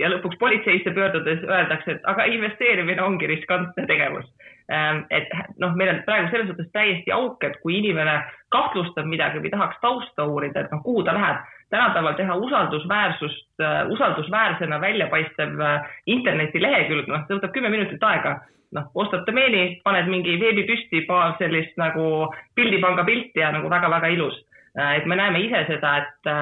ja 0.00 0.08
lõpuks 0.10 0.38
politseisse 0.40 0.92
pöördudes 0.96 1.44
öeldakse, 1.44 1.96
et 1.96 2.08
aga 2.08 2.24
investeerimine 2.32 3.02
ongi 3.04 3.28
riskantne 3.30 3.86
tegevus. 3.86 4.26
Ähm, 4.72 5.04
et 5.10 5.26
noh, 5.58 5.72
meil 5.74 5.90
on 5.92 6.02
praegu 6.06 6.30
selles 6.30 6.50
mõttes 6.52 6.68
täiesti 6.74 7.12
auk, 7.14 7.42
et 7.44 7.56
kui 7.62 7.80
inimene 7.80 8.20
kahtlustab 8.54 9.08
midagi 9.10 9.42
või 9.42 9.50
tahaks 9.50 9.80
tausta 9.82 10.26
uurida, 10.30 10.62
et 10.62 10.74
noh, 10.74 10.82
kuhu 10.84 11.02
ta 11.06 11.16
läheb. 11.16 11.48
tänapäeval 11.70 12.14
teha 12.18 12.34
usaldusväärsust, 12.34 13.60
äh, 13.62 13.86
usaldusväärsena 13.94 14.80
väljapaistev 14.80 15.60
äh, 15.60 15.90
internetilehekülg, 16.06 17.06
noh, 17.06 17.22
see 17.26 17.36
võtab 17.38 17.52
kümme 17.54 17.70
minutit 17.70 18.02
aega 18.02 18.40
noh, 18.74 18.90
ostad 18.94 19.26
domeeni, 19.26 19.80
paned 19.84 20.10
mingi 20.10 20.34
veebi 20.40 20.64
püsti, 20.66 21.04
paar 21.06 21.36
sellist 21.38 21.76
nagu 21.78 22.30
pildipanga 22.54 23.04
pilti 23.04 23.42
ja 23.42 23.52
nagu 23.54 23.70
väga-väga 23.70 24.10
ilus. 24.16 24.38
Äh, 24.78 24.96
et 24.98 25.06
me 25.06 25.18
näeme 25.18 25.42
ise 25.46 25.64
seda, 25.66 25.96
et 25.98 26.32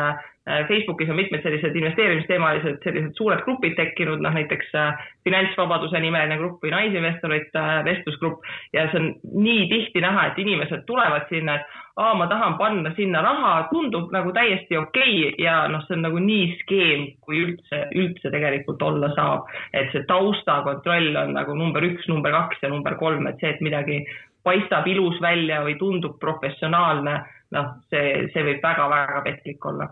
Facebookis 0.69 1.11
on 1.11 1.19
mitmed 1.19 1.43
sellised 1.43 1.76
investeerimisteemalised 1.76 2.78
sellised 2.85 3.17
suured 3.19 3.43
grupid 3.45 3.75
tekkinud, 3.76 4.23
noh 4.25 4.33
näiteks 4.33 4.71
äh, 4.78 5.09
finantsvabaduse 5.28 6.00
nimeline 6.00 6.38
grupp 6.40 6.62
või 6.64 6.73
naisinvestorite 6.73 7.61
äh, 7.61 7.75
vestlusgrupp. 7.85 8.47
Ja 8.73 8.87
see 8.93 9.02
on 9.02 9.11
nii 9.45 9.67
tihti 9.73 10.02
näha, 10.05 10.31
et 10.31 10.40
inimesed 10.40 10.87
tulevad 10.88 11.28
sinna, 11.33 11.59
et 11.59 11.76
aa, 11.99 12.14
ma 12.14 12.28
tahan 12.31 12.57
panna 12.61 12.95
sinna 12.97 13.23
raha, 13.25 13.52
tundub 13.73 14.12
nagu 14.14 14.33
täiesti 14.37 14.78
okei 14.78 15.19
okay 15.26 15.45
ja 15.45 15.59
noh, 15.69 15.85
see 15.87 15.99
on 15.99 16.07
nagu 16.07 16.23
nii 16.23 16.49
skeem, 16.62 17.05
kui 17.26 17.43
üldse, 17.45 17.83
üldse 17.99 18.33
tegelikult 18.33 18.83
olla 18.83 19.12
saab. 19.19 19.52
et 19.73 19.93
see 19.93 20.07
taustakontroll 20.09 21.17
on 21.25 21.35
nagu 21.37 21.55
number 21.59 21.85
üks, 21.85 22.09
number 22.09 22.33
kaks 22.33 22.62
ja 22.62 22.73
number 22.73 22.97
kolm, 22.97 23.26
et 23.26 23.40
see, 23.43 23.52
et 23.52 23.61
midagi 23.64 24.00
paistab 24.47 24.87
ilus 24.87 25.21
välja 25.21 25.61
või 25.67 25.76
tundub 25.81 26.17
professionaalne, 26.23 27.21
noh, 27.57 27.73
see, 27.93 28.28
see 28.33 28.45
võib 28.47 28.62
väga-väga 28.64 29.25
petlik 29.26 29.67
olla 29.67 29.90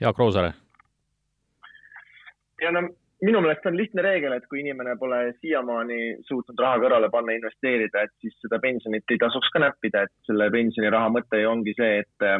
Jaak 0.00 0.18
Roosaare. 0.18 0.52
ja 2.62 2.70
no 2.72 2.88
minu 3.24 3.40
meelest 3.40 3.66
on 3.66 3.76
lihtne 3.76 4.02
reegel, 4.04 4.32
et 4.36 4.46
kui 4.50 4.60
inimene 4.60 4.96
pole 5.00 5.20
siiamaani 5.40 6.00
suutnud 6.28 6.60
raha 6.60 6.80
kõrvale 6.82 7.10
panna, 7.12 7.36
investeerida, 7.36 8.04
et 8.04 8.12
siis 8.20 8.36
seda 8.42 8.58
pensionit 8.62 9.10
ei 9.10 9.20
tasuks 9.22 9.50
ka 9.54 9.62
näppida, 9.64 10.04
et 10.04 10.28
selle 10.28 10.50
pensioniraha 10.52 11.12
mõte 11.14 11.40
ju 11.40 11.50
ongi 11.50 11.74
see, 11.78 12.02
et 12.04 12.26
äh, 12.26 12.38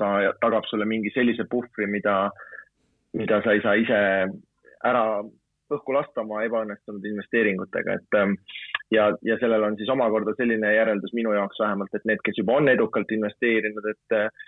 ta 0.00 0.10
tagab 0.42 0.66
sulle 0.70 0.86
mingi 0.88 1.12
sellise 1.14 1.46
puhvri, 1.50 1.88
mida, 1.90 2.30
mida 3.18 3.40
sa 3.44 3.54
ei 3.54 3.62
saa 3.64 3.74
ise 3.80 4.00
ära 4.84 5.04
õhku 5.74 5.96
lasta 5.96 6.22
oma 6.22 6.42
ebaõnnestunud 6.46 7.04
investeeringutega, 7.08 7.98
et 8.00 8.18
ähm, 8.20 8.36
ja, 8.94 9.06
ja 9.26 9.36
sellel 9.40 9.62
on 9.66 9.76
siis 9.78 9.90
omakorda 9.92 10.34
selline 10.38 10.74
järeldus 10.74 11.14
minu 11.16 11.32
jaoks 11.34 11.60
vähemalt, 11.60 11.94
et 11.94 12.04
need, 12.08 12.20
kes 12.24 12.38
juba 12.40 12.58
on 12.60 12.68
edukalt 12.72 13.10
investeerinud, 13.16 13.88
et 13.90 14.16
äh, 14.16 14.44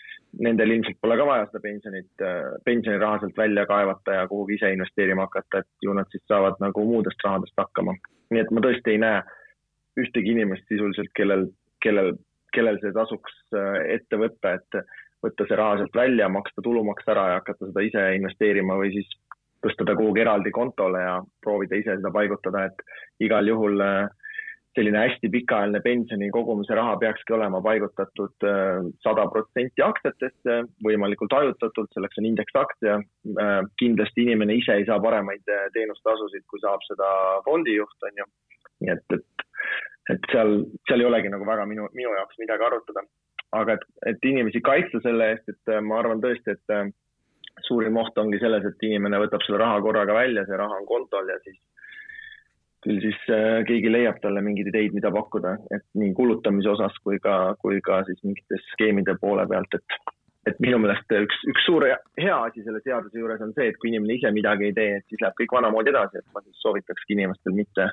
nendel 0.46 0.74
ilmselt 0.74 0.98
pole 1.02 1.16
ka 1.18 1.26
vaja 1.28 1.48
seda 1.48 1.62
pensionit, 1.64 2.12
äh, 2.24 2.52
pensioniraha 2.64 3.22
sealt 3.22 3.38
välja 3.38 3.66
kaevata 3.70 4.20
ja 4.20 4.28
kuhugi 4.30 4.58
ise 4.58 4.72
investeerima 4.74 5.28
hakata, 5.28 5.62
et 5.62 5.88
ju 5.88 5.96
nad 5.96 6.10
siis 6.12 6.24
saavad 6.28 6.60
nagu 6.62 6.84
muudest 6.84 7.24
rahadest 7.24 7.64
hakkama. 7.64 7.96
nii 8.34 8.42
et 8.42 8.50
ma 8.50 8.62
tõesti 8.64 8.94
ei 8.94 9.02
näe 9.02 9.20
ühtegi 10.02 10.32
inimest 10.34 10.66
sisuliselt, 10.68 11.12
kellel, 11.16 11.46
kellel, 11.84 12.16
kellel 12.54 12.80
see 12.82 12.94
tasuks 12.96 13.36
äh, 13.54 13.82
ette 13.96 14.18
võtta, 14.20 14.56
et 14.58 14.80
võtta 15.24 15.46
see 15.48 15.58
raha 15.58 15.78
sealt 15.80 15.96
välja, 15.96 16.28
maksta 16.28 16.62
tulumaks 16.62 17.06
ära 17.12 17.30
ja 17.30 17.38
hakata 17.40 17.70
seda 17.70 17.84
ise 17.86 18.02
investeerima 18.18 18.76
või 18.80 18.92
siis 18.98 19.08
tõsta 19.64 19.86
ta 19.88 19.96
kuhugi 19.98 20.22
eraldi 20.22 20.52
kontole 20.54 21.00
ja 21.02 21.16
proovida 21.42 21.78
ise 21.78 21.96
seda 21.96 22.12
paigutada, 22.14 22.66
et 22.68 23.24
igal 23.26 23.48
juhul 23.48 23.80
äh, 23.82 24.25
selline 24.76 25.00
hästi 25.00 25.30
pikaajaline 25.32 25.80
pensioni 25.84 26.28
kogumise 26.34 26.76
raha 26.76 26.96
peakski 27.00 27.34
olema 27.36 27.62
paigutatud 27.64 28.46
äh, 28.46 28.88
sada 29.04 29.26
protsenti 29.32 29.84
aktsiatesse, 29.84 30.58
võimalikult 30.86 31.32
hajutatult, 31.36 31.90
selleks 31.96 32.20
on 32.20 32.28
indeksaktsia. 32.30 32.98
Äh, 33.00 33.60
kindlasti 33.82 34.26
inimene 34.26 34.58
ise 34.60 34.76
ei 34.76 34.88
saa 34.88 35.00
paremaid 35.02 35.44
teenustasusid, 35.76 36.44
kui 36.50 36.60
saab 36.64 36.84
seda 36.88 37.08
fondijuht, 37.48 37.96
on 38.10 38.22
ju. 38.22 38.28
nii 38.84 38.92
et, 38.92 39.16
et, 39.16 39.46
et 40.12 40.30
seal, 40.32 40.58
seal 40.88 41.02
ei 41.02 41.08
olegi 41.08 41.32
nagu 41.32 41.48
väga 41.48 41.64
minu, 41.68 41.88
minu 41.96 42.12
jaoks 42.18 42.36
midagi 42.42 42.68
arutada. 42.68 43.06
aga 43.56 43.78
et, 43.78 43.84
et 44.12 44.28
inimesi 44.28 44.60
kaitsta 44.60 45.00
selle 45.00 45.32
eest, 45.32 45.48
et 45.48 45.76
ma 45.86 46.00
arvan 46.02 46.20
tõesti, 46.20 46.52
et 46.52 46.92
suurim 47.64 47.96
oht 47.96 48.18
ongi 48.20 48.40
selles, 48.42 48.66
et 48.68 48.84
inimene 48.84 49.20
võtab 49.22 49.44
selle 49.46 49.62
raha 49.62 49.80
korraga 49.84 50.16
välja, 50.18 50.44
see 50.44 50.58
raha 50.60 50.76
on 50.80 50.84
kontol 50.88 51.32
ja 51.32 51.38
siis 51.44 51.56
küll 52.86 53.02
siis 53.02 53.22
äh, 53.34 53.62
keegi 53.68 53.90
leiab 53.90 54.20
talle 54.22 54.42
mingeid 54.44 54.70
ideid, 54.70 54.94
mida 54.96 55.10
pakkuda, 55.14 55.56
et 55.74 55.84
nii 55.98 56.12
kulutamise 56.18 56.70
osas 56.72 56.94
kui 57.04 57.18
ka, 57.22 57.56
kui 57.62 57.80
ka 57.84 58.02
siis 58.06 58.22
mingite 58.26 58.60
skeemide 58.72 59.16
poole 59.22 59.46
pealt, 59.50 59.74
et, 59.78 60.14
et 60.52 60.62
minu 60.62 60.78
meelest 60.82 61.16
üks, 61.18 61.42
üks 61.50 61.66
suur 61.66 61.88
hea 61.88 62.38
asi 62.38 62.62
selle 62.62 62.82
seaduse 62.84 63.18
juures 63.18 63.42
on 63.42 63.54
see, 63.56 63.72
et 63.72 63.80
kui 63.82 63.90
inimene 63.90 64.18
ise 64.20 64.32
midagi 64.34 64.70
ei 64.70 64.76
tee, 64.78 64.96
et 65.00 65.06
siis 65.10 65.22
läheb 65.22 65.38
kõik 65.40 65.58
vanamoodi 65.58 65.92
edasi, 65.94 66.22
et 66.22 66.34
ma 66.34 66.44
siis 66.44 66.62
soovitakski 66.62 67.18
inimestel 67.18 67.56
mitte, 67.58 67.90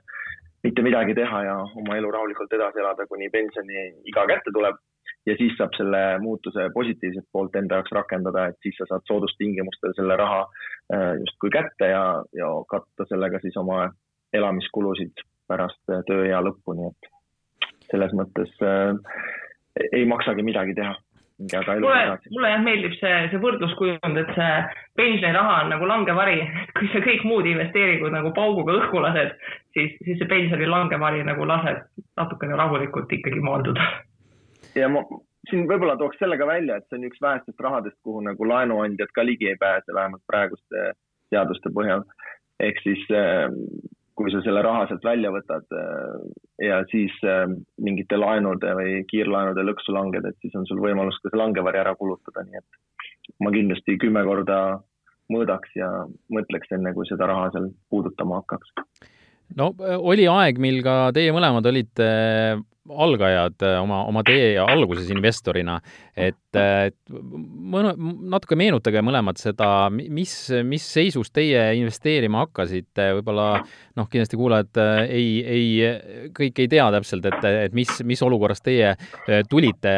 mitte 0.67 0.85
midagi 0.85 1.17
teha 1.17 1.43
ja 1.49 1.59
oma 1.81 1.97
elu 1.97 2.13
rahulikult 2.13 2.53
edasi 2.59 2.83
elada, 2.83 3.09
kuni 3.09 3.31
pensioniiga 3.33 4.27
kätte 4.29 4.53
tuleb. 4.53 4.81
Ja 5.23 5.37
siis 5.39 5.53
saab 5.55 5.71
selle 5.77 5.99
muutuse 6.19 6.65
positiivset 6.75 7.23
poolt 7.31 7.53
enda 7.55 7.77
jaoks 7.77 7.93
rakendada, 7.95 8.49
et 8.51 8.57
siis 8.65 8.75
sa 8.75 8.83
saad 8.89 9.05
soodustingimustel 9.07 9.93
selle 9.95 10.17
raha 10.19 10.41
äh, 10.43 11.13
justkui 11.21 11.51
kätte 11.53 11.87
ja, 11.93 12.01
ja 12.35 12.49
katta 12.67 13.07
sellega 13.07 13.39
siis 13.39 13.55
oma 13.61 13.85
elamiskulusid 14.33 15.23
pärast 15.49 15.81
äh, 15.91 16.03
tööea 16.07 16.41
lõppu, 16.43 16.75
nii 16.77 16.91
et 16.91 17.09
selles 17.91 18.13
mõttes 18.17 18.53
äh, 18.63 18.93
ei 19.91 20.05
maksagi 20.09 20.45
midagi 20.45 20.75
teha. 20.77 20.93
mulle, 21.81 22.19
mulle 22.31 22.49
jah 22.51 22.61
meeldib 22.63 22.93
see, 22.99 23.15
see 23.31 23.41
võrdluskujund, 23.41 24.19
et 24.21 24.31
see 24.37 24.53
pensioniraha 24.99 25.63
on 25.63 25.73
nagu 25.73 25.89
langevari, 25.89 26.39
et 26.45 26.73
kui 26.77 26.89
sa 26.93 27.01
kõik 27.03 27.25
muud 27.27 27.49
investeeringud 27.49 28.13
nagu 28.13 28.31
pauguga 28.37 28.77
õhku 28.79 29.01
lased, 29.03 29.35
siis, 29.75 29.97
siis 30.05 30.21
see 30.21 30.29
pensioni 30.29 30.69
langevari 30.69 31.25
nagu 31.27 31.47
laseb 31.49 31.83
natukene 32.19 32.57
rahulikult 32.59 33.11
ikkagi 33.17 33.41
maanduda 33.43 33.89
ja 34.81 34.89
ma 34.89 35.03
siin 35.49 35.65
võib-olla 35.67 35.97
tooks 35.99 36.19
selle 36.21 36.37
ka 36.39 36.47
välja, 36.47 36.77
et 36.77 36.87
see 36.87 36.99
on 36.99 37.07
üks 37.09 37.21
vähestest 37.21 37.65
rahadest, 37.65 37.97
kuhu 38.05 38.21
nagu 38.23 38.47
laenuandjad 38.47 39.11
ka 39.15 39.25
ligi 39.25 39.49
ei 39.51 39.59
pääse, 39.59 39.93
vähemalt 39.95 40.23
praeguste 40.29 40.93
seaduste 41.33 41.71
põhjal. 41.75 42.05
ehk 42.63 42.79
siis 42.85 43.01
ähm, 43.11 43.57
kui 44.17 44.31
sa 44.31 44.41
selle 44.45 44.61
raha 44.65 44.85
sealt 44.89 45.05
välja 45.05 45.31
võtad 45.33 45.75
äh, 45.77 46.17
ja 46.67 46.81
siis 46.91 47.13
ähm, 47.27 47.59
mingite 47.81 48.19
laenude 48.19 48.75
või 48.77 49.01
kiirlaenude 49.09 49.65
lõksu 49.65 49.95
langed, 49.95 50.25
et 50.29 50.37
siis 50.41 50.55
on 50.59 50.67
sul 50.69 50.81
võimalus 50.83 51.17
ka 51.21 51.31
see 51.31 51.41
langevari 51.41 51.81
ära 51.81 51.95
kulutada, 51.99 52.45
nii 52.45 52.61
et 52.61 53.41
ma 53.41 53.53
kindlasti 53.55 53.97
kümme 54.01 54.23
korda 54.27 54.59
mõõdaks 55.33 55.73
ja 55.79 55.89
mõtleks 56.35 56.73
enne, 56.75 56.93
kui 56.93 57.07
seda 57.09 57.29
raha 57.31 57.49
seal 57.55 57.71
puudutama 57.89 58.41
hakkaks 58.41 58.75
no 59.59 59.73
oli 59.99 60.27
aeg, 60.29 60.61
mil 60.61 60.81
ka 60.85 61.11
teie 61.15 61.33
mõlemad 61.35 61.67
olite 61.69 62.11
algajad 62.83 63.63
äh, 63.63 63.77
oma, 63.79 64.01
oma 64.09 64.23
tee 64.27 64.57
alguses 64.59 65.07
investorina, 65.13 65.77
et, 66.19 66.57
mõne, 67.13 67.93
natuke 68.33 68.57
meenutage 68.59 69.01
mõlemad 69.05 69.39
seda, 69.39 69.87
mis, 69.93 70.33
mis 70.67 70.85
seisus 70.95 71.31
teie 71.33 71.61
investeerima 71.79 72.43
hakkasite, 72.43 73.09
võib-olla 73.19 73.47
noh, 73.97 74.09
kindlasti 74.11 74.39
kuulajad 74.39 74.81
äh, 74.83 74.99
ei, 75.15 75.29
ei, 75.55 76.31
kõik 76.35 76.59
ei 76.65 76.71
tea 76.71 76.89
täpselt, 76.97 77.29
et, 77.31 77.47
et 77.67 77.77
mis, 77.77 77.93
mis 78.03 78.25
olukorras 78.25 78.63
teie 78.65 78.91
äh, 78.91 79.45
tulite 79.49 79.93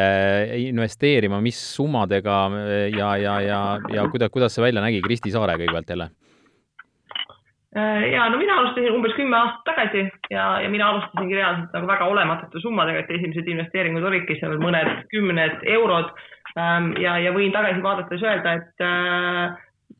investeerima, 0.68 1.42
mis 1.42 1.58
summadega 1.74 2.38
ja, 2.94 3.10
ja, 3.18 3.40
ja, 3.42 3.60
ja 3.92 4.06
kuidas, 4.12 4.30
kuidas 4.34 4.54
see 4.54 4.64
välja 4.68 4.84
nägi, 4.84 5.02
Kristi 5.04 5.34
Saare 5.34 5.58
kõigepealt 5.58 5.90
jälle. 5.90 6.10
Äh, 6.12 6.25
ja 8.12 8.28
no 8.32 8.38
mina 8.40 8.56
alustasin 8.56 8.94
umbes 8.94 9.12
kümme 9.18 9.36
aastat 9.36 9.66
tagasi 9.68 10.06
ja, 10.30 10.46
ja 10.62 10.68
mina 10.72 10.88
alustasingi 10.88 11.36
reaalselt 11.36 11.74
nagu 11.76 11.90
väga 11.90 12.08
olematute 12.08 12.62
summadega, 12.62 13.02
et 13.02 13.12
esimesed 13.18 13.50
investeeringud 13.52 14.06
olidki 14.08 14.38
seal 14.40 14.56
mõned 14.62 15.04
kümned 15.12 15.66
eurod. 15.76 16.08
Ähm, 16.56 16.94
ja, 17.02 17.18
ja 17.20 17.34
võin 17.36 17.52
tagasi 17.52 17.82
vaadates 17.84 18.22
öelda, 18.24 18.54
et 18.62 18.84
äh, 18.86 19.58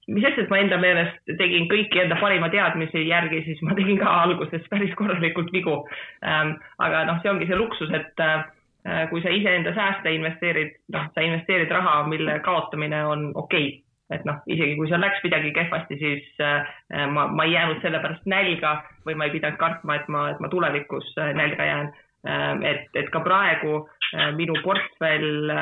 mis 0.09 0.25
sest, 0.25 0.41
et 0.41 0.53
ma 0.53 0.63
enda 0.63 0.79
meelest 0.81 1.37
tegin 1.37 1.69
kõiki 1.69 2.01
enda 2.01 2.17
parima 2.21 2.49
teadmise 2.53 3.03
järgi, 3.05 3.43
siis 3.45 3.61
ma 3.67 3.77
tegin 3.77 4.01
ka 4.01 4.09
alguses 4.23 4.65
päris 4.73 4.95
korralikult 4.97 5.53
vigu. 5.53 5.83
Ähm, 6.25 6.57
aga 6.81 7.05
noh, 7.11 7.21
see 7.21 7.33
ongi 7.35 7.51
see 7.51 7.61
luksus, 7.61 7.93
et 7.93 8.25
äh, 8.25 8.47
kui 9.11 9.21
sa 9.21 9.35
iseenda 9.35 9.75
sääste 9.77 10.17
investeerid, 10.17 10.79
noh, 10.97 11.11
sa 11.13 11.27
investeerid 11.29 11.75
raha, 11.77 12.07
mille 12.09 12.39
kaotamine 12.47 13.05
on 13.05 13.33
okei 13.35 13.67
okay 13.67 13.83
et 14.15 14.27
noh, 14.29 14.39
isegi 14.47 14.77
kui 14.79 14.89
seal 14.91 15.03
läks 15.03 15.23
midagi 15.25 15.51
kehvasti, 15.57 15.99
siis 15.99 16.43
äh, 16.43 16.69
ma, 17.11 17.27
ma 17.27 17.47
ei 17.47 17.57
jäänud 17.57 17.83
sellepärast 17.83 18.29
nälga 18.31 18.79
või 19.07 19.17
ma 19.19 19.27
ei 19.27 19.35
pidanud 19.35 19.59
kartma, 19.59 19.99
et 19.99 20.09
ma, 20.13 20.29
et 20.33 20.43
ma 20.43 20.51
tulevikus 20.53 21.13
äh, 21.19 21.33
nälga 21.35 21.67
jään 21.67 21.93
äh,. 22.27 22.49
et, 22.71 22.89
et 22.95 23.11
ka 23.11 23.23
praegu 23.27 23.83
äh, 23.83 24.33
minu 24.39 24.59
portfell 24.65 25.53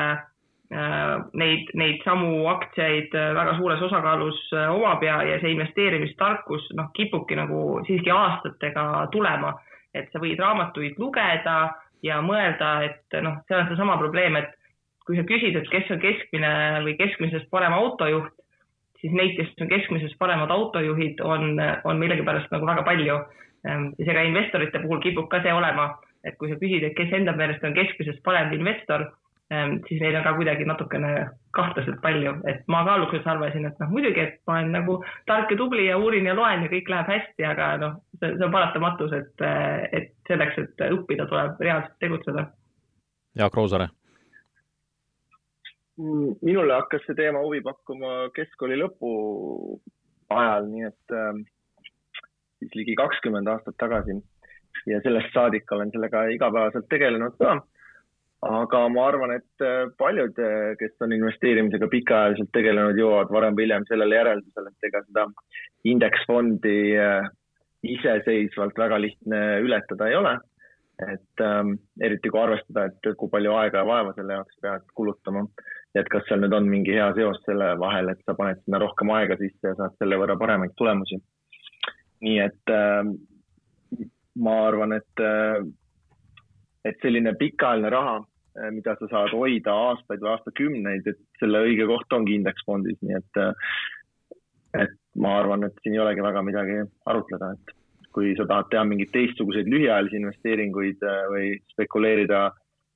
neid, 1.37 1.67
neid 1.77 1.99
samu 2.01 2.47
aktsiaid 2.49 3.13
väga 3.13 3.51
suures 3.59 3.83
osakaalus 3.85 4.39
omab 4.73 5.03
ja, 5.05 5.19
ja 5.21 5.35
see 5.37 5.51
investeerimistarkus 5.53 6.71
noh, 6.73 6.87
kipubki 6.97 7.37
nagu 7.37 7.83
siiski 7.85 8.09
aastatega 8.09 9.05
tulema, 9.13 9.51
et 9.93 10.09
sa 10.09 10.19
võid 10.19 10.41
raamatuid 10.41 10.97
lugeda 10.97 11.59
ja 12.03 12.17
mõelda, 12.25 12.71
et 12.89 13.19
noh, 13.21 13.37
seal 13.45 13.61
on 13.61 13.69
seesama 13.69 13.99
probleem, 14.01 14.41
et 14.41 14.57
kui 15.05 15.19
sa 15.19 15.25
küsid, 15.27 15.57
et 15.59 15.69
kes 15.69 15.91
on 15.93 16.01
keskmine 16.01 16.51
või 16.85 16.95
keskmisest 16.99 17.49
parem 17.53 17.75
autojuht, 17.77 18.33
siis 19.01 19.13
neid, 19.13 19.35
kes 19.37 19.51
on 19.61 19.69
keskmisest 19.69 20.17
paremad 20.21 20.51
autojuhid, 20.51 21.21
on, 21.21 21.59
on 21.85 22.01
millegipärast 22.01 22.53
nagu 22.53 22.65
väga 22.65 22.85
palju. 22.87 23.19
ja 23.65 24.05
seega 24.05 24.21
investorite 24.21 24.79
puhul 24.83 24.99
kipub 25.01 25.29
ka 25.29 25.39
see 25.41 25.53
olema, 25.53 25.95
et 26.23 26.35
kui 26.37 26.49
sa 26.49 26.57
küsid, 26.61 26.83
et 26.85 26.97
kes 26.97 27.13
enda 27.13 27.33
meelest 27.37 27.63
on 27.65 27.73
keskmisest 27.73 28.21
parem 28.25 28.53
investor, 28.53 29.07
siis 29.87 30.01
neid 30.01 30.15
on 30.17 30.23
ka 30.25 30.33
kuidagi 30.37 30.65
natukene 30.65 31.11
kahtlaselt 31.53 31.97
palju, 32.01 32.35
et 32.49 32.61
ma 32.69 32.83
ka 32.85 32.95
alguses 32.99 33.25
arvasin, 33.29 33.65
et 33.65 33.81
noh, 33.81 33.89
muidugi, 33.89 34.21
et 34.21 34.39
ma 34.47 34.59
olen 34.59 34.71
nagu 34.73 34.99
tark 35.29 35.53
ja 35.53 35.57
tubli 35.57 35.85
ja 35.87 35.97
uurin 35.97 36.29
ja 36.29 36.37
loen 36.37 36.65
ja 36.65 36.71
kõik 36.71 36.89
läheb 36.93 37.11
hästi, 37.13 37.45
aga 37.49 37.67
noh, 37.81 37.99
see 38.21 38.37
on 38.37 38.53
paratamatus, 38.53 39.13
et, 39.17 39.45
et 39.91 40.13
selleks, 40.29 40.57
et 40.61 40.87
õppida, 40.89 41.29
tuleb 41.29 41.61
reaalselt 41.61 42.01
tegutseda. 42.01 42.47
Jaak 43.37 43.57
Roosaare 43.57 43.89
minule 45.97 46.73
hakkas 46.73 47.05
see 47.07 47.17
teema 47.17 47.41
huvi 47.43 47.61
pakkuma 47.63 48.29
keskkooli 48.35 48.77
lõpu 48.81 49.11
ajal, 50.33 50.67
nii 50.71 50.87
et 50.89 51.15
äh, 51.15 51.37
siis 52.59 52.75
ligi 52.75 52.95
kakskümmend 52.99 53.47
aastat 53.51 53.77
tagasi. 53.81 54.17
Ja 54.89 54.99
sellest 55.01 55.31
saadik 55.33 55.71
olen 55.71 55.91
sellega 55.93 56.25
igapäevaselt 56.33 56.89
tegelenud 56.89 57.37
ka. 57.39 57.61
aga 58.45 58.79
ma 58.93 59.05
arvan, 59.07 59.31
et 59.39 59.63
äh, 59.63 59.87
paljud, 59.97 60.37
äh, 60.37 60.75
kes 60.77 60.99
on 61.01 61.13
investeerimisega 61.15 61.87
pikaajaliselt 61.89 62.51
tegelenud, 62.53 62.99
jõuavad 62.99 63.31
varem 63.33 63.55
või 63.57 63.65
hiljem 63.65 63.87
sellele 63.89 64.19
järeldusele, 64.19 64.69
et 64.69 64.89
ega 64.89 65.01
seda 65.07 65.23
indeksfondi 65.89 66.75
äh, 66.99 67.31
iseseisvalt 67.95 68.77
väga 68.77 68.99
lihtne 69.01 69.39
ületada 69.65 70.11
ei 70.11 70.19
ole. 70.19 70.35
Et 71.11 71.41
ähm, 71.43 71.73
eriti 71.99 72.29
kui 72.31 72.39
arvestada, 72.39 72.85
et 72.87 73.09
kui 73.19 73.31
palju 73.31 73.51
aega 73.59 73.81
ja 73.81 73.87
vaeva 73.87 74.13
selle 74.15 74.37
jaoks 74.37 74.61
pead 74.63 74.85
kulutama 74.95 75.41
ja 75.95 76.03
et 76.03 76.11
kas 76.11 76.25
seal 76.27 76.43
nüüd 76.43 76.53
on 76.57 76.67
mingi 76.69 76.93
hea 76.97 77.07
seos 77.15 77.39
selle 77.45 77.71
vahel, 77.79 78.11
et 78.11 78.21
sa 78.27 78.35
paned 78.37 78.59
sinna 78.63 78.81
rohkem 78.83 79.13
aega 79.15 79.37
sisse 79.39 79.71
ja 79.71 79.77
saad 79.79 79.95
selle 79.99 80.19
võrra 80.19 80.35
paremaid 80.39 80.75
tulemusi. 80.77 81.21
nii 82.25 82.37
et 82.41 82.71
äh, 82.73 83.07
ma 84.43 84.55
arvan, 84.67 84.95
et 84.99 85.23
äh,, 85.23 85.63
et 86.85 86.99
selline 87.01 87.35
pikaajaline 87.39 87.91
raha, 87.91 88.17
äh, 88.59 88.71
mida 88.75 88.95
sa 88.99 89.09
saad 89.11 89.33
hoida 89.35 89.73
aastaid 89.89 90.23
või 90.23 90.33
aastakümneid, 90.33 91.07
et 91.07 91.21
selle 91.39 91.63
õige 91.67 91.87
koht 91.89 92.13
ongi 92.17 92.35
indeksfondis, 92.39 92.99
nii 93.01 93.17
et 93.19 93.41
äh,, 93.41 93.71
et 94.83 94.99
ma 95.15 95.37
arvan, 95.39 95.63
et 95.63 95.79
siin 95.81 95.95
ei 95.95 96.03
olegi 96.03 96.23
väga 96.23 96.43
midagi 96.43 96.81
arutleda, 97.07 97.53
et 97.55 97.75
kui 98.15 98.33
sa 98.35 98.47
tahad 98.47 98.67
teha 98.71 98.83
mingeid 98.87 99.11
teistsuguseid 99.15 99.71
lühiajalisi 99.71 100.19
investeeringuid 100.19 101.03
äh, 101.03 101.23
või 101.31 101.55
spekuleerida 101.71 102.49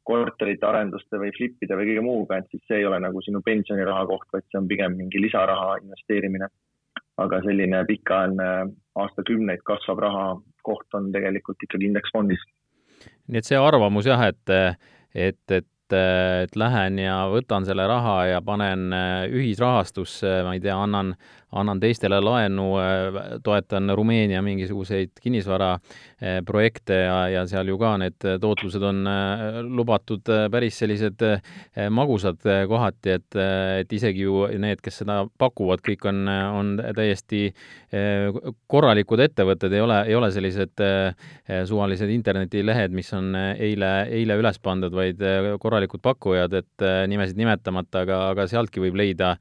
korterite 0.10 0.66
arenduste 0.66 1.20
või 1.22 1.32
flippide 1.36 1.78
või 1.78 1.92
kõige 1.92 2.04
muuga, 2.06 2.40
et 2.40 2.50
siis 2.52 2.64
see 2.68 2.82
ei 2.82 2.88
ole 2.90 3.00
nagu 3.04 3.22
sinu 3.26 3.44
pensioniraha 3.46 4.06
koht, 4.10 4.28
vaid 4.34 4.48
see 4.50 4.60
on 4.62 4.70
pigem 4.70 4.98
mingi 4.98 5.22
lisaraha 5.22 5.78
investeerimine. 5.84 6.50
aga 7.20 7.42
selline 7.44 7.82
pikaajaline 7.88 8.52
aastakümneid 8.96 9.60
kasvav 9.68 10.00
raha 10.00 10.28
koht 10.64 10.96
on 10.96 11.10
tegelikult 11.12 11.66
ikkagi 11.66 11.90
indeksfondis. 11.90 12.46
nii 13.28 13.42
et 13.42 13.50
see 13.50 13.60
arvamus 13.60 14.08
jah, 14.08 14.24
et, 14.28 14.56
et, 15.14 15.44
et 15.52 15.68
et 15.90 16.56
lähen 16.56 17.00
ja 17.02 17.16
võtan 17.32 17.66
selle 17.66 17.88
raha 17.90 18.18
ja 18.30 18.42
panen 18.46 18.94
ühisrahastusse, 19.34 20.44
ma 20.46 20.54
ei 20.54 20.62
tea, 20.62 20.76
annan 20.78 21.16
annan 21.52 21.80
teistele 21.82 22.20
laenu, 22.22 22.68
toetan 23.44 23.90
Rumeenia 23.96 24.42
mingisuguseid 24.46 25.18
kinnisvaraprojekte 25.22 26.94
ja, 26.94 27.18
ja 27.34 27.46
seal 27.50 27.72
ju 27.72 27.78
ka 27.82 27.96
need 28.02 28.28
tootlused 28.42 28.84
on 28.86 29.02
äh, 29.10 29.60
lubatud 29.66 30.30
äh, 30.30 30.46
päris 30.52 30.78
sellised 30.82 31.24
äh, 31.26 31.42
magusad 31.90 32.42
kohati, 32.70 33.16
et, 33.18 33.38
et 33.82 33.94
isegi 33.94 34.26
ju 34.28 34.44
need, 34.62 34.82
kes 34.84 35.02
seda 35.02 35.22
pakuvad, 35.42 35.82
kõik 35.86 36.06
on, 36.10 36.22
on 36.30 36.72
täiesti 36.96 37.50
korralikud 38.70 39.22
ettevõtted, 39.24 39.74
ei 39.74 39.82
ole, 39.82 39.98
ei 40.10 40.16
ole 40.18 40.30
sellised 40.34 40.82
suvalised 41.66 42.12
internetilehed, 42.14 42.94
mis 42.94 43.10
on 43.18 43.34
eile, 43.36 43.90
eile 44.14 44.38
üles 44.40 44.60
pandud, 44.62 44.94
vaid 44.94 45.22
korralikud 45.62 46.04
pakkujad, 46.06 46.54
et 46.62 46.86
nimesid 47.10 47.40
nimetamata, 47.40 48.04
aga, 48.06 48.20
aga 48.34 48.46
sealtki 48.52 48.84
võib 48.84 49.00
leida, 49.00 49.34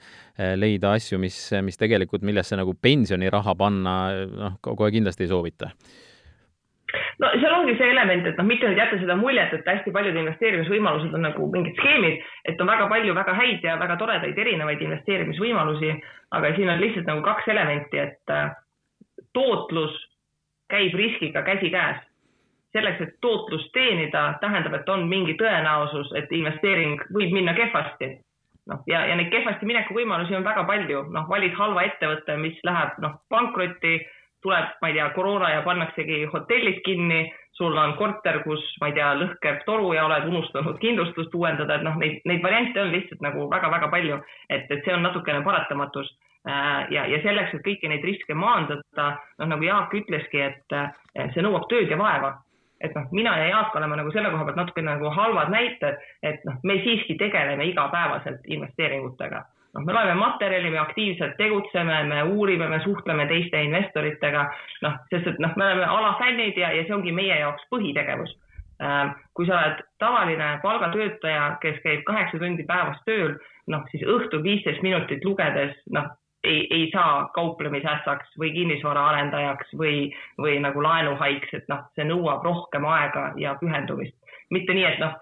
leida 0.57 0.95
asju, 0.97 1.21
mis, 1.21 1.37
mis 1.67 1.81
tegelikult 1.81 1.98
tegelikult, 1.99 2.27
millesse 2.27 2.57
nagu 2.59 2.75
pensioniraha 2.83 3.55
panna, 3.59 3.95
noh, 4.31 4.61
kohe 4.63 4.93
kindlasti 4.95 5.27
ei 5.27 5.33
soovita 5.33 5.73
no 7.19 7.31
seal 7.41 7.53
ongi 7.53 7.75
see 7.77 7.91
element, 7.93 8.27
et 8.27 8.39
noh, 8.39 8.47
mitte 8.49 8.69
nüüd 8.69 8.79
jätta 8.81 8.99
seda 9.01 9.17
muljet, 9.19 9.53
et 9.53 9.67
hästi 9.69 9.93
paljud 9.93 10.17
investeerimisvõimalused 10.17 11.17
on 11.17 11.27
nagu 11.27 11.49
mingid 11.53 11.77
skeemid, 11.81 12.23
et 12.49 12.61
on 12.63 12.71
väga 12.71 12.87
palju 12.93 13.17
väga 13.17 13.35
häid 13.37 13.67
ja 13.67 13.77
väga 13.81 13.99
toredaid 14.01 14.39
erinevaid 14.39 14.83
investeerimisvõimalusi, 14.87 15.93
aga 16.39 16.53
siin 16.57 16.73
on 16.73 16.81
lihtsalt 16.81 17.11
nagu 17.11 17.25
kaks 17.27 17.51
elementi, 17.53 18.01
et 18.01 18.33
äh, 18.33 18.55
tootlus 19.37 19.97
käib 20.73 20.95
riskiga 20.97 21.43
käsikäes. 21.43 22.05
selleks, 22.73 23.01
et 23.01 23.15
tootlust 23.25 23.71
teenida, 23.73 24.35
tähendab, 24.41 24.75
et 24.77 24.89
on 24.93 25.07
mingi 25.09 25.33
tõenäosus, 25.41 26.11
et 26.21 26.33
investeering 26.37 27.01
võib 27.17 27.33
minna 27.33 27.55
kehvasti 27.57 28.11
noh, 28.69 28.85
ja, 28.87 29.03
ja 29.09 29.17
neid 29.17 29.31
kehvasti 29.33 29.67
mineku 29.69 29.97
võimalusi 29.97 30.37
on 30.37 30.47
väga 30.47 30.65
palju, 30.69 31.03
noh, 31.15 31.27
valid 31.31 31.57
halva 31.59 31.85
ettevõtte, 31.89 32.37
mis 32.41 32.59
läheb, 32.67 32.97
noh, 33.05 33.19
pankrotti, 33.33 33.99
tuleb, 34.45 34.71
ma 34.83 34.91
ei 34.91 34.97
tea, 34.99 35.09
koroona 35.17 35.51
ja 35.51 35.65
pannaksegi 35.67 36.23
hotellid 36.33 36.81
kinni, 36.87 37.25
sul 37.59 37.75
on 37.77 37.97
korter, 37.99 38.41
kus, 38.45 38.63
ma 38.81 38.91
ei 38.91 38.97
tea, 38.99 39.11
lõhkeb 39.19 39.65
toru 39.67 39.91
ja 39.97 40.07
oled 40.07 40.29
unustanud 40.31 40.79
kindlustust 40.83 41.35
uuendada, 41.35 41.79
et 41.79 41.87
noh, 41.87 41.99
neid, 41.99 42.21
neid 42.29 42.45
variante 42.45 42.83
on 42.85 42.93
lihtsalt 42.95 43.25
nagu 43.25 43.49
väga-väga 43.51 43.91
palju, 43.95 44.21
et, 44.49 44.69
et 44.71 44.85
see 44.85 44.95
on 44.95 45.03
natukene 45.07 45.43
paratamatus. 45.47 46.13
Äh, 46.49 46.87
ja, 46.95 47.03
ja 47.11 47.19
selleks, 47.25 47.57
et 47.57 47.65
kõiki 47.65 47.91
neid 47.91 48.05
riske 48.07 48.37
maandada, 48.39 49.09
noh, 49.41 49.51
nagu 49.51 49.67
Jaak 49.67 49.97
ütleski, 49.99 50.45
et 50.53 50.79
see 51.35 51.43
nõuab 51.43 51.67
tööd 51.73 51.91
ja 51.91 51.99
vaeva 51.99 52.37
et 52.81 52.95
noh, 52.95 53.07
mina 53.11 53.37
ja 53.39 53.47
Jaak 53.49 53.77
oleme 53.77 53.97
nagu 53.99 54.11
selle 54.15 54.31
koha 54.31 54.47
pealt 54.47 54.59
natuke 54.61 54.83
nagu 54.87 55.11
halvad 55.15 55.53
näited, 55.53 56.03
et 56.23 56.45
noh, 56.47 56.59
me 56.63 56.79
siiski 56.85 57.19
tegeleme 57.19 57.67
igapäevaselt 57.73 58.47
investeeringutega. 58.47 59.45
noh, 59.75 59.85
me 59.85 59.93
loeme 59.93 60.15
materjali, 60.15 60.71
me 60.71 60.79
aktiivselt 60.79 61.37
tegutseme, 61.37 62.03
me 62.09 62.23
uurime, 62.23 62.69
me 62.69 62.81
suhtleme 62.85 63.27
teiste 63.29 63.63
investoritega, 63.63 64.47
noh, 64.83 64.95
sest 65.11 65.27
et 65.35 65.43
noh, 65.45 65.53
me 65.57 65.67
oleme 65.67 65.85
alafännid 65.85 66.57
ja, 66.57 66.73
ja 66.73 66.87
see 66.87 66.95
ongi 66.97 67.13
meie 67.13 67.41
jaoks 67.41 67.67
põhitegevus. 67.75 68.33
Ähm, 68.83 69.13
kui 69.35 69.47
sa 69.47 69.59
oled 69.59 69.83
tavaline 69.99 70.49
palgatöötaja, 70.63 71.59
kes 71.61 71.81
käib 71.83 72.05
kaheksa 72.07 72.39
tundi 72.39 72.65
päevas 72.65 73.01
tööl, 73.05 73.35
noh, 73.67 73.85
siis 73.91 74.07
õhtul 74.07 74.43
viisteist 74.43 74.83
minutit 74.87 75.25
lugedes, 75.27 75.75
noh, 75.91 76.09
ei, 76.45 76.67
ei 76.71 76.91
saa 76.93 77.29
kauplemisässaks 77.35 78.37
või 78.39 78.53
kinnisvaraarendajaks 78.53 79.73
või, 79.79 80.11
või 80.39 80.59
nagu 80.63 80.83
laenuhaiks, 80.83 81.55
et 81.55 81.65
noh, 81.69 81.87
see 81.95 82.07
nõuab 82.07 82.45
rohkem 82.47 82.87
aega 82.87 83.33
ja 83.37 83.57
pühendumist. 83.61 84.15
mitte 84.51 84.75
nii, 84.75 84.85
et 84.85 85.01
noh, 85.03 85.17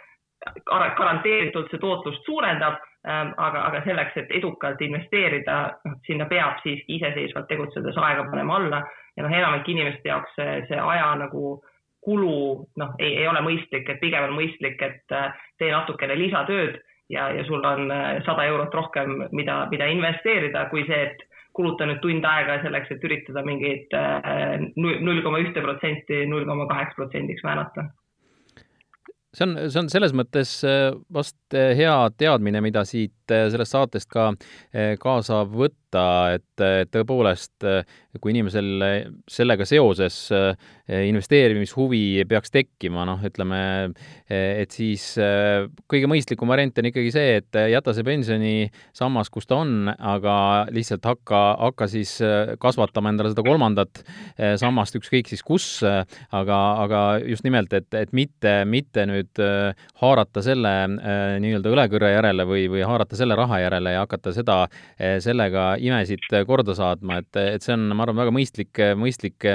garanteeritult 0.97 1.71
see 1.71 1.81
tootlust 1.81 2.25
suurendab 2.25 2.77
ähm,, 3.09 3.33
aga, 3.37 3.65
aga 3.71 3.83
selleks, 3.85 4.17
et 4.17 4.35
edukalt 4.39 4.81
investeerida, 4.81 5.57
noh, 5.85 5.97
sinna 6.07 6.27
peab 6.31 6.61
siiski 6.63 7.01
iseseisvalt 7.01 7.49
tegutsedes 7.49 7.97
aega 7.97 8.29
panema 8.31 8.61
alla 8.61 8.83
ja 9.17 9.25
noh, 9.25 9.33
enamike 9.33 9.73
inimeste 9.73 10.09
jaoks 10.09 10.37
see, 10.37 10.61
see 10.69 10.79
aja 10.81 11.15
nagu 11.23 11.57
kulu 12.07 12.67
noh, 12.79 12.93
ei, 12.99 13.17
ei 13.23 13.29
ole 13.29 13.41
mõistlik, 13.43 13.89
et 13.91 14.01
pigem 14.01 14.29
on 14.29 14.37
mõistlik, 14.37 14.83
et 14.83 15.17
äh, 15.17 15.33
tee 15.59 15.73
natukene 15.73 16.15
lisatööd 16.19 16.79
ja, 17.13 17.29
ja 17.35 17.45
sul 17.47 17.65
on 17.65 17.91
äh, 17.91 18.23
sada 18.27 18.45
eurot 18.51 18.75
rohkem, 18.75 19.17
mida, 19.33 19.65
mida 19.71 19.89
investeerida, 19.93 20.67
kui 20.71 20.85
see, 20.89 21.03
et 21.11 21.27
kuluta 21.57 21.87
nüüd 21.89 22.03
tund 22.05 22.27
aega 22.29 22.59
selleks, 22.65 22.91
et 22.93 23.05
üritada 23.09 23.45
mingit 23.47 23.95
äh, 23.97 24.59
null 24.77 25.23
koma 25.25 25.41
ühte 25.45 25.63
protsenti 25.65 26.25
null 26.29 26.49
koma 26.49 26.69
kaheks 26.73 26.99
protsendiks 26.99 27.45
väänata 27.47 27.89
see 29.37 29.45
on, 29.47 29.57
see 29.69 29.81
on 29.83 29.93
selles 29.93 30.17
mõttes 30.17 30.59
äh, 30.69 30.91
vast 31.13 31.57
hea 31.57 31.97
teadmine, 32.19 32.61
mida 32.65 32.85
siit 32.89 33.16
sellest 33.31 33.75
saatest 33.75 34.11
ka 34.13 34.31
kaasa 35.03 35.43
võtta, 35.49 36.03
et 36.37 36.91
tõepoolest, 36.93 37.65
kui 38.21 38.33
inimesel 38.33 38.83
sellega 39.31 39.65
seoses 39.69 40.17
investeerimishuvi 40.87 42.25
peaks 42.29 42.53
tekkima, 42.53 43.07
noh, 43.09 43.23
ütleme, 43.25 43.61
et 44.29 44.75
siis 44.75 45.07
kõige 45.89 46.11
mõistlikum 46.11 46.53
variant 46.53 46.79
on 46.79 46.89
ikkagi 46.91 47.13
see, 47.15 47.39
et 47.41 47.59
jäta 47.73 47.95
see 47.97 48.07
pensionisammas, 48.07 49.31
kus 49.33 49.49
ta 49.49 49.61
on, 49.63 49.89
aga 49.97 50.37
lihtsalt 50.75 51.07
hakka, 51.09 51.41
hakka 51.65 51.89
siis 51.91 52.17
kasvatama 52.63 53.15
endale 53.15 53.33
seda 53.33 53.47
kolmandat 53.47 54.03
sammast, 54.61 54.97
ükskõik 55.01 55.33
siis 55.33 55.45
kus, 55.47 55.69
aga, 55.87 56.61
aga 56.85 57.03
just 57.25 57.47
nimelt, 57.47 57.73
et, 57.77 57.89
et 57.97 58.13
mitte, 58.17 58.59
mitte 58.69 59.07
nüüd 59.09 59.45
haarata 60.03 60.45
selle 60.45 60.75
nii-öelda 61.43 61.73
õlekõrre 61.73 62.13
järele 62.15 62.47
või, 62.49 62.67
või 62.73 62.85
haarata 62.87 63.16
selle 63.19 63.37
raha 63.39 63.61
järele 63.65 63.95
ja 63.97 64.05
hakata 64.05 64.33
seda, 64.37 64.59
sellega 65.23 65.67
imesid 65.83 66.27
korda 66.49 66.75
saatma, 66.77 67.21
et, 67.23 67.41
et 67.57 67.65
see 67.65 67.75
on, 67.77 67.89
ma 67.97 68.07
arvan, 68.07 68.21
väga 68.21 68.35
mõistlik, 68.35 68.83
mõistlik 68.99 69.47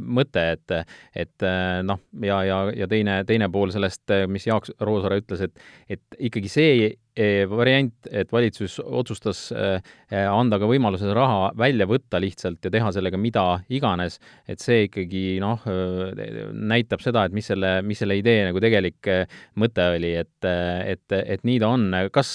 mõte, 0.00 0.44
et 0.56 0.76
et 1.18 1.46
noh, 1.86 2.00
ja, 2.24 2.42
ja, 2.46 2.58
ja 2.84 2.88
teine, 2.90 3.20
teine 3.28 3.48
pool 3.52 3.72
sellest, 3.74 4.04
mis 4.30 4.46
Jaak 4.48 4.70
Roosaare 4.80 5.20
ütles, 5.22 5.44
et 5.48 5.98
et 5.98 6.18
ikkagi 6.30 6.50
see 6.52 6.72
variant, 7.50 7.94
et 8.10 8.30
valitsus 8.32 8.78
otsustas 8.84 9.48
anda 10.10 10.58
ka 10.60 10.68
võimaluse 10.70 11.10
raha 11.16 11.48
välja 11.58 11.88
võtta 11.90 12.20
lihtsalt 12.22 12.64
ja 12.64 12.70
teha 12.70 12.92
sellega 12.94 13.18
mida 13.20 13.44
iganes, 13.74 14.18
et 14.46 14.62
see 14.62 14.84
ikkagi 14.86 15.24
noh, 15.42 15.64
näitab 16.52 17.02
seda, 17.02 17.24
et 17.26 17.34
mis 17.34 17.48
selle, 17.50 17.78
mis 17.86 17.98
selle 17.98 18.18
idee 18.20 18.46
nagu 18.48 18.62
tegelik 18.62 19.10
mõte 19.58 19.88
oli, 19.96 20.14
et, 20.22 20.48
et, 20.48 21.16
et 21.18 21.46
nii 21.48 21.58
ta 21.62 21.72
on. 21.74 21.88
kas 22.14 22.32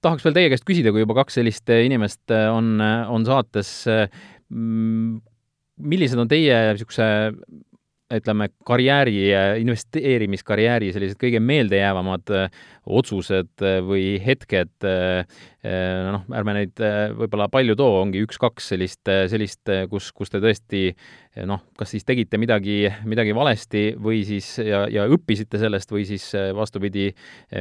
tahaks 0.00 0.26
veel 0.26 0.36
teie 0.36 0.52
käest 0.52 0.66
küsida, 0.68 0.92
kui 0.94 1.02
juba 1.02 1.16
kaks 1.22 1.40
sellist 1.40 1.70
inimest 1.74 2.30
on, 2.52 2.76
on 2.80 3.26
saates, 3.26 3.72
millised 5.80 6.22
on 6.22 6.30
teie 6.30 6.62
niisuguse 6.70 7.08
ütleme, 8.10 8.48
karjääri, 8.66 9.14
investeerimiskarjääri 9.62 10.90
sellised 10.94 11.18
kõige 11.20 11.40
meeldejäävamad 11.44 12.32
äh, 12.34 12.58
otsused 12.90 13.62
äh, 13.62 13.78
või 13.86 14.16
hetked, 14.22 14.72
äh, 14.88 15.38
noh, 16.10 16.24
ärme 16.34 16.56
neid 16.56 16.82
võib-olla 17.18 17.50
palju 17.52 17.76
too, 17.78 18.00
ongi 18.00 18.22
üks-kaks 18.24 18.70
sellist, 18.72 19.10
sellist, 19.30 19.70
kus, 19.92 20.10
kus 20.16 20.32
te 20.32 20.40
tõesti 20.42 20.84
noh, 21.46 21.62
kas 21.78 21.92
siis 21.94 22.06
tegite 22.08 22.40
midagi, 22.40 22.82
midagi 23.08 23.36
valesti 23.36 23.84
või 24.00 24.22
siis 24.26 24.54
ja, 24.64 24.86
ja 24.90 25.04
õppisite 25.10 25.60
sellest 25.60 25.92
või 25.92 26.06
siis 26.08 26.30
vastupidi, 26.56 27.10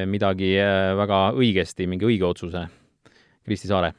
midagi 0.07 0.55
väga 0.99 1.25
õigesti, 1.35 1.89
mingi 1.91 2.07
õige 2.07 2.29
otsuse? 2.29 2.69
Kristi 3.43 3.67
Saare 3.67 3.91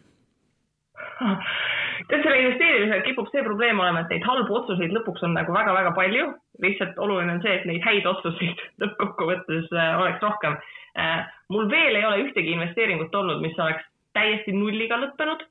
tead, 2.08 2.22
selle 2.24 2.40
investeerimisega 2.40 3.04
kipub 3.04 3.28
see 3.30 3.42
probleem 3.44 3.80
olema, 3.82 4.04
et 4.04 4.12
neid 4.14 4.26
halbu 4.26 4.56
otsuseid 4.60 4.92
lõpuks 4.94 5.24
on 5.26 5.36
nagu 5.36 5.54
väga-väga 5.54 5.92
palju. 5.96 6.32
lihtsalt 6.60 6.98
oluline 7.00 7.32
on 7.36 7.40
see, 7.44 7.54
et 7.56 7.64
neid 7.68 7.84
häid 7.84 8.06
otsuseid 8.08 8.60
lõppkokkuvõttes 8.82 9.70
äh, 9.72 9.94
oleks 10.00 10.20
rohkem. 10.24 10.58
Äh, 10.98 11.22
mul 11.52 11.70
veel 11.70 11.96
ei 11.96 12.04
ole 12.04 12.26
ühtegi 12.26 12.52
investeeringut 12.56 13.14
olnud, 13.14 13.40
mis 13.44 13.56
oleks 13.58 13.86
täiesti 14.16 14.52
nulliga 14.52 14.98
lõppenud. 15.00 15.46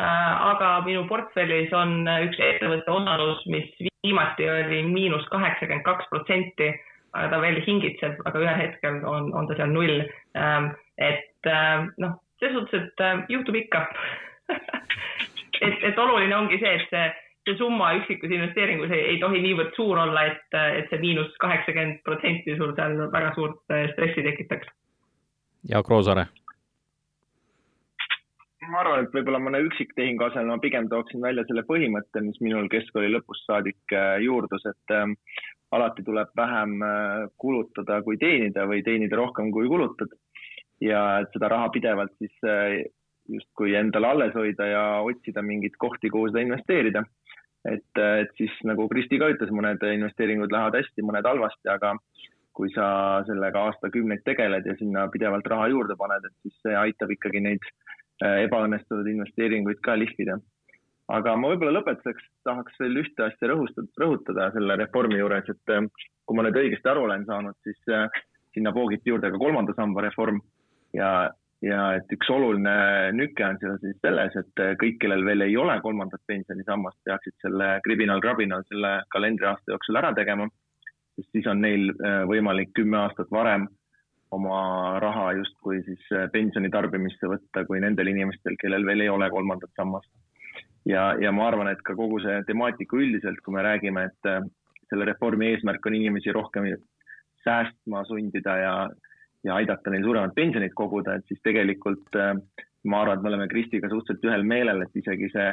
Äh, 0.00 0.32
aga 0.50 0.80
minu 0.86 1.04
portfellis 1.10 1.72
on 1.76 2.08
üks 2.26 2.40
ettevõtte 2.42 2.90
osalus, 2.90 3.44
mis 3.52 3.68
viimati 4.02 4.48
oli 4.50 4.82
miinus 4.88 5.28
kaheksakümmend 5.32 5.86
kaks 5.86 6.10
protsenti, 6.10 6.72
aga 7.14 7.30
ta 7.30 7.40
veel 7.44 7.60
hingitseb, 7.66 8.18
aga 8.26 8.42
ühel 8.42 8.58
hetkel 8.58 9.00
on, 9.06 9.30
on 9.36 9.46
ta 9.46 9.56
seal 9.60 9.70
null. 9.70 10.02
et 10.98 11.48
noh, 12.00 12.16
selles 12.40 12.56
suhtes, 12.58 12.88
et 12.90 13.30
juhtub 13.30 13.54
ikka 13.60 13.84
et, 15.60 15.82
et 15.90 15.98
oluline 15.98 16.36
ongi 16.36 16.58
see, 16.62 16.74
et 16.78 16.86
see, 16.90 17.08
see 17.48 17.58
summa 17.60 17.92
üksikus 18.00 18.32
investeeringus 18.32 18.94
ei, 18.94 19.02
ei 19.14 19.18
tohi 19.22 19.42
niivõrd 19.44 19.74
suur 19.76 20.00
olla, 20.06 20.28
et, 20.30 20.60
et 20.80 20.88
see 20.92 21.02
miinus 21.02 21.34
kaheksakümmend 21.42 22.00
protsenti 22.06 22.56
sul 22.60 22.72
seal 22.78 22.96
väga 23.12 23.34
suurt 23.38 23.76
äh, 23.76 23.88
stressi 23.92 24.26
tekitaks. 24.26 24.72
Jaak 25.70 25.88
Roosaare 25.88 26.28
ma 28.70 28.80
arvan, 28.82 29.04
et 29.04 29.14
võib-olla 29.14 29.40
mõne 29.42 29.60
üksiktehingu 29.66 30.26
asemel 30.26 30.52
ma 30.54 30.60
pigem 30.62 30.88
tooksin 30.90 31.22
välja 31.24 31.44
selle 31.48 31.64
põhimõtte, 31.68 32.22
mis 32.24 32.40
minul 32.44 32.68
keskkooli 32.72 33.10
lõpust 33.12 33.46
saadik 33.48 33.94
äh, 33.96 34.16
juurdus, 34.24 34.64
et 34.70 34.94
äh, 34.94 35.06
alati 35.74 36.04
tuleb 36.06 36.32
vähem 36.38 36.76
äh, 36.86 37.24
kulutada 37.40 38.00
kui 38.06 38.18
teenida 38.20 38.66
või 38.70 38.84
teenida 38.86 39.18
rohkem 39.20 39.52
kui 39.54 39.68
kulutad. 39.70 40.12
ja 40.82 41.00
et 41.22 41.30
seda 41.32 41.48
raha 41.48 41.68
pidevalt 41.72 42.12
siis 42.18 42.32
justkui 43.32 43.74
endale 43.78 44.10
alles 44.10 44.34
hoida 44.36 44.66
ja 44.68 44.84
otsida 45.06 45.42
mingeid 45.42 45.76
kohti, 45.80 46.10
kuhu 46.10 46.28
seda 46.30 46.44
investeerida. 46.44 47.04
et, 47.64 47.96
et 47.96 48.32
siis 48.36 48.52
nagu 48.68 48.84
Kristi 48.90 49.16
ka 49.18 49.30
ütles, 49.32 49.50
mõned 49.54 49.80
investeeringud 49.88 50.52
lähevad 50.52 50.74
hästi, 50.76 51.04
mõned 51.08 51.24
halvasti, 51.24 51.68
aga 51.72 51.94
kui 52.54 52.70
sa 52.74 52.86
sellega 53.26 53.62
aastakümneid 53.68 54.22
tegeled 54.26 54.66
ja 54.68 54.74
sinna 54.78 55.06
pidevalt 55.12 55.46
raha 55.50 55.70
juurde 55.72 55.96
paned, 55.98 56.26
et 56.28 56.34
siis 56.44 56.58
see 56.62 56.74
aitab 56.78 57.10
ikkagi 57.14 57.42
neid 57.42 57.64
äh, 57.66 58.44
ebaõnnestunud 58.46 59.08
investeeringuid 59.14 59.80
ka 59.84 59.96
lihvida. 59.98 60.38
aga 61.14 61.34
ma 61.36 61.50
võib-olla 61.52 61.80
lõpetuseks 61.80 62.28
tahaks 62.48 62.78
veel 62.80 63.02
ühte 63.02 63.26
asja 63.26 63.50
rõhustada, 63.50 63.88
rõhutada 64.00 64.46
selle 64.54 64.76
reformi 64.80 65.18
juures, 65.18 65.48
et 65.50 65.74
äh, 65.74 65.88
kui 66.24 66.36
ma 66.36 66.46
nüüd 66.46 66.60
õigesti 66.62 66.92
aru 66.92 67.08
olen 67.08 67.26
saanud, 67.28 67.58
siis 67.66 67.80
äh, 67.92 68.06
sinna 68.54 68.72
poogiti 68.72 69.10
juurde 69.10 69.32
ka 69.32 69.40
kolmanda 69.40 69.74
samba 69.76 70.06
reform 70.06 70.40
ja 70.94 71.10
ja 71.64 71.84
et 71.96 72.10
üks 72.12 72.28
oluline 72.32 72.74
nüke 73.16 73.44
on 73.46 73.58
seal 73.60 73.78
siis 73.82 73.96
selles, 74.04 74.34
et 74.36 74.64
kõik, 74.80 74.98
kellel 75.02 75.24
veel 75.26 75.46
ei 75.46 75.56
ole 75.60 75.76
kolmandat 75.84 76.22
pensionisammast, 76.30 76.98
peaksid 77.08 77.36
selle 77.44 77.78
kribinal-krabinal 77.86 78.66
selle 78.68 78.98
kalendriaasta 79.14 79.74
jooksul 79.74 80.00
ära 80.00 80.12
tegema, 80.16 80.48
sest 81.16 81.30
siis 81.32 81.48
on 81.50 81.62
neil 81.64 81.88
äh, 81.94 82.22
võimalik 82.30 82.74
kümme 82.76 83.00
aastat 83.04 83.30
varem 83.32 83.68
oma 84.34 84.98
raha 85.02 85.30
justkui 85.38 85.80
siis 85.86 86.02
äh, 86.12 86.26
pensioni 86.32 86.70
tarbimisse 86.74 87.30
võtta 87.30 87.64
kui 87.68 87.80
nendel 87.82 88.10
inimestel, 88.12 88.58
kellel 88.60 88.86
veel 88.86 89.06
ei 89.06 89.12
ole 89.12 89.30
kolmandat 89.30 89.72
sammast. 89.78 90.10
ja, 90.88 91.14
ja 91.20 91.32
ma 91.32 91.48
arvan, 91.48 91.70
et 91.70 91.82
ka 91.86 91.96
kogu 91.96 92.20
see 92.24 92.42
temaatika 92.48 92.98
üldiselt, 92.98 93.40
kui 93.44 93.56
me 93.56 93.64
räägime, 93.64 94.08
et 94.10 94.30
äh, 94.30 94.42
selle 94.90 95.08
reformi 95.08 95.52
eesmärk 95.52 95.86
on 95.86 95.96
inimesi 95.96 96.34
rohkem 96.34 96.68
säästma 97.44 98.04
sundida 98.08 98.56
ja 98.60 98.74
ja 99.44 99.54
aidata 99.60 99.90
neil 99.90 100.04
suuremat 100.04 100.34
pensionit 100.34 100.74
koguda, 100.74 101.18
et 101.18 101.26
siis 101.28 101.40
tegelikult 101.44 102.16
äh, 102.16 102.34
ma 102.84 103.00
arvan, 103.02 103.18
et 103.18 103.22
me 103.22 103.32
oleme 103.32 103.48
Kristiga 103.48 103.88
suhteliselt 103.88 104.28
ühel 104.28 104.44
meelel, 104.48 104.84
et 104.84 105.00
isegi 105.00 105.30
see 105.32 105.48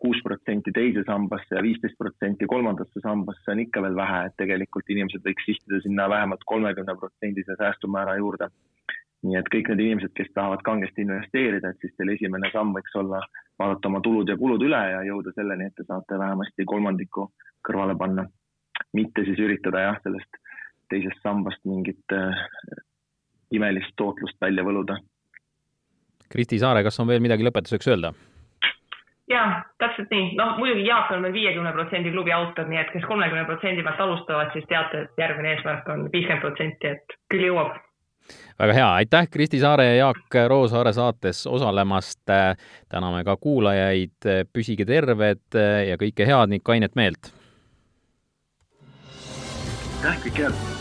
kuus 0.00 0.20
protsenti 0.24 0.72
teise 0.72 1.02
sambasse 1.04 1.56
ja 1.56 1.62
viisteist 1.62 1.98
protsenti 2.00 2.48
kolmandasse 2.48 3.02
sambasse 3.04 3.52
on 3.52 3.60
ikka 3.60 3.82
veel 3.84 3.96
vähe, 3.98 4.20
et 4.26 4.36
tegelikult 4.40 4.88
inimesed 4.88 5.24
võiks 5.26 5.44
sihtida 5.48 5.80
sinna 5.84 6.08
vähemalt 6.08 6.44
kolmekümne 6.52 6.96
protsendise 7.02 7.56
säästumäära 7.60 8.16
juurde. 8.16 8.48
nii 9.20 9.36
et 9.36 9.48
kõik 9.52 9.66
need 9.68 9.80
inimesed, 9.84 10.12
kes 10.16 10.30
tahavad 10.32 10.62
kangesti 10.64 11.02
investeerida, 11.04 11.68
et 11.68 11.82
siis 11.84 11.92
teil 11.92 12.08
esimene 12.14 12.48
samm 12.54 12.70
võiks 12.72 12.94
olla 12.96 13.18
vaadata 13.60 13.88
oma 13.90 14.00
tulud 14.00 14.30
ja 14.32 14.36
kulud 14.40 14.62
üle 14.64 14.80
ja 14.92 15.02
jõuda 15.04 15.34
selleni, 15.36 15.66
et 15.68 15.74
te 15.76 15.84
saate 15.84 16.16
vähemasti 16.18 16.64
kolmandiku 16.64 17.26
kõrvale 17.68 17.98
panna. 18.00 18.24
mitte 18.96 19.22
siis 19.24 19.38
üritada 19.38 19.82
jah, 19.84 19.98
sellest 20.02 20.40
teisest 20.88 21.20
sambast 21.22 21.60
mingit 21.68 22.16
äh, 22.16 22.40
imelist 23.50 23.94
tootlust 23.96 24.40
välja 24.40 24.64
võluda. 24.66 24.98
Kristi 26.30 26.58
Saare, 26.62 26.84
kas 26.86 27.00
on 27.02 27.08
veel 27.10 27.22
midagi 27.22 27.46
lõpetuseks 27.46 27.90
öelda? 27.90 28.12
jaa, 29.30 29.62
täpselt 29.78 30.10
nii, 30.10 30.32
noh 30.38 30.56
muidugi 30.58 30.86
Jaak 30.86 31.12
on 31.14 31.22
meil 31.24 31.34
viiekümne 31.34 31.72
protsendi 31.74 32.10
klubi 32.14 32.32
autor, 32.34 32.66
nii 32.70 32.80
et 32.80 32.90
kes 32.94 33.06
kolmekümne 33.06 33.44
protsendi 33.48 33.84
pealt 33.86 34.02
alustavad, 34.02 34.50
siis 34.54 34.66
teate, 34.70 35.04
et 35.06 35.22
järgmine 35.22 35.54
eesmärk 35.54 35.86
on 35.92 36.08
viiskümmend 36.12 36.42
protsenti, 36.42 36.94
et 36.96 37.16
küll 37.30 37.46
jõuab. 37.50 37.78
väga 38.58 38.76
hea, 38.76 38.88
aitäh, 39.02 39.30
Kristi 39.30 39.62
Saare 39.62 39.86
ja 39.86 39.94
Jaak 40.00 40.38
Roosaare 40.48 40.92
saates 40.92 41.46
osalemast. 41.46 42.20
täname 42.88 43.24
ka 43.24 43.36
kuulajaid, 43.36 44.18
püsige 44.52 44.86
terved 44.86 45.62
ja 45.88 45.96
kõike 45.96 46.26
head 46.26 46.50
ning 46.50 46.64
kainet 46.64 46.94
meelt. 46.94 47.32
aitäh, 50.02 50.22
kõike 50.26 50.48
head 50.48 50.79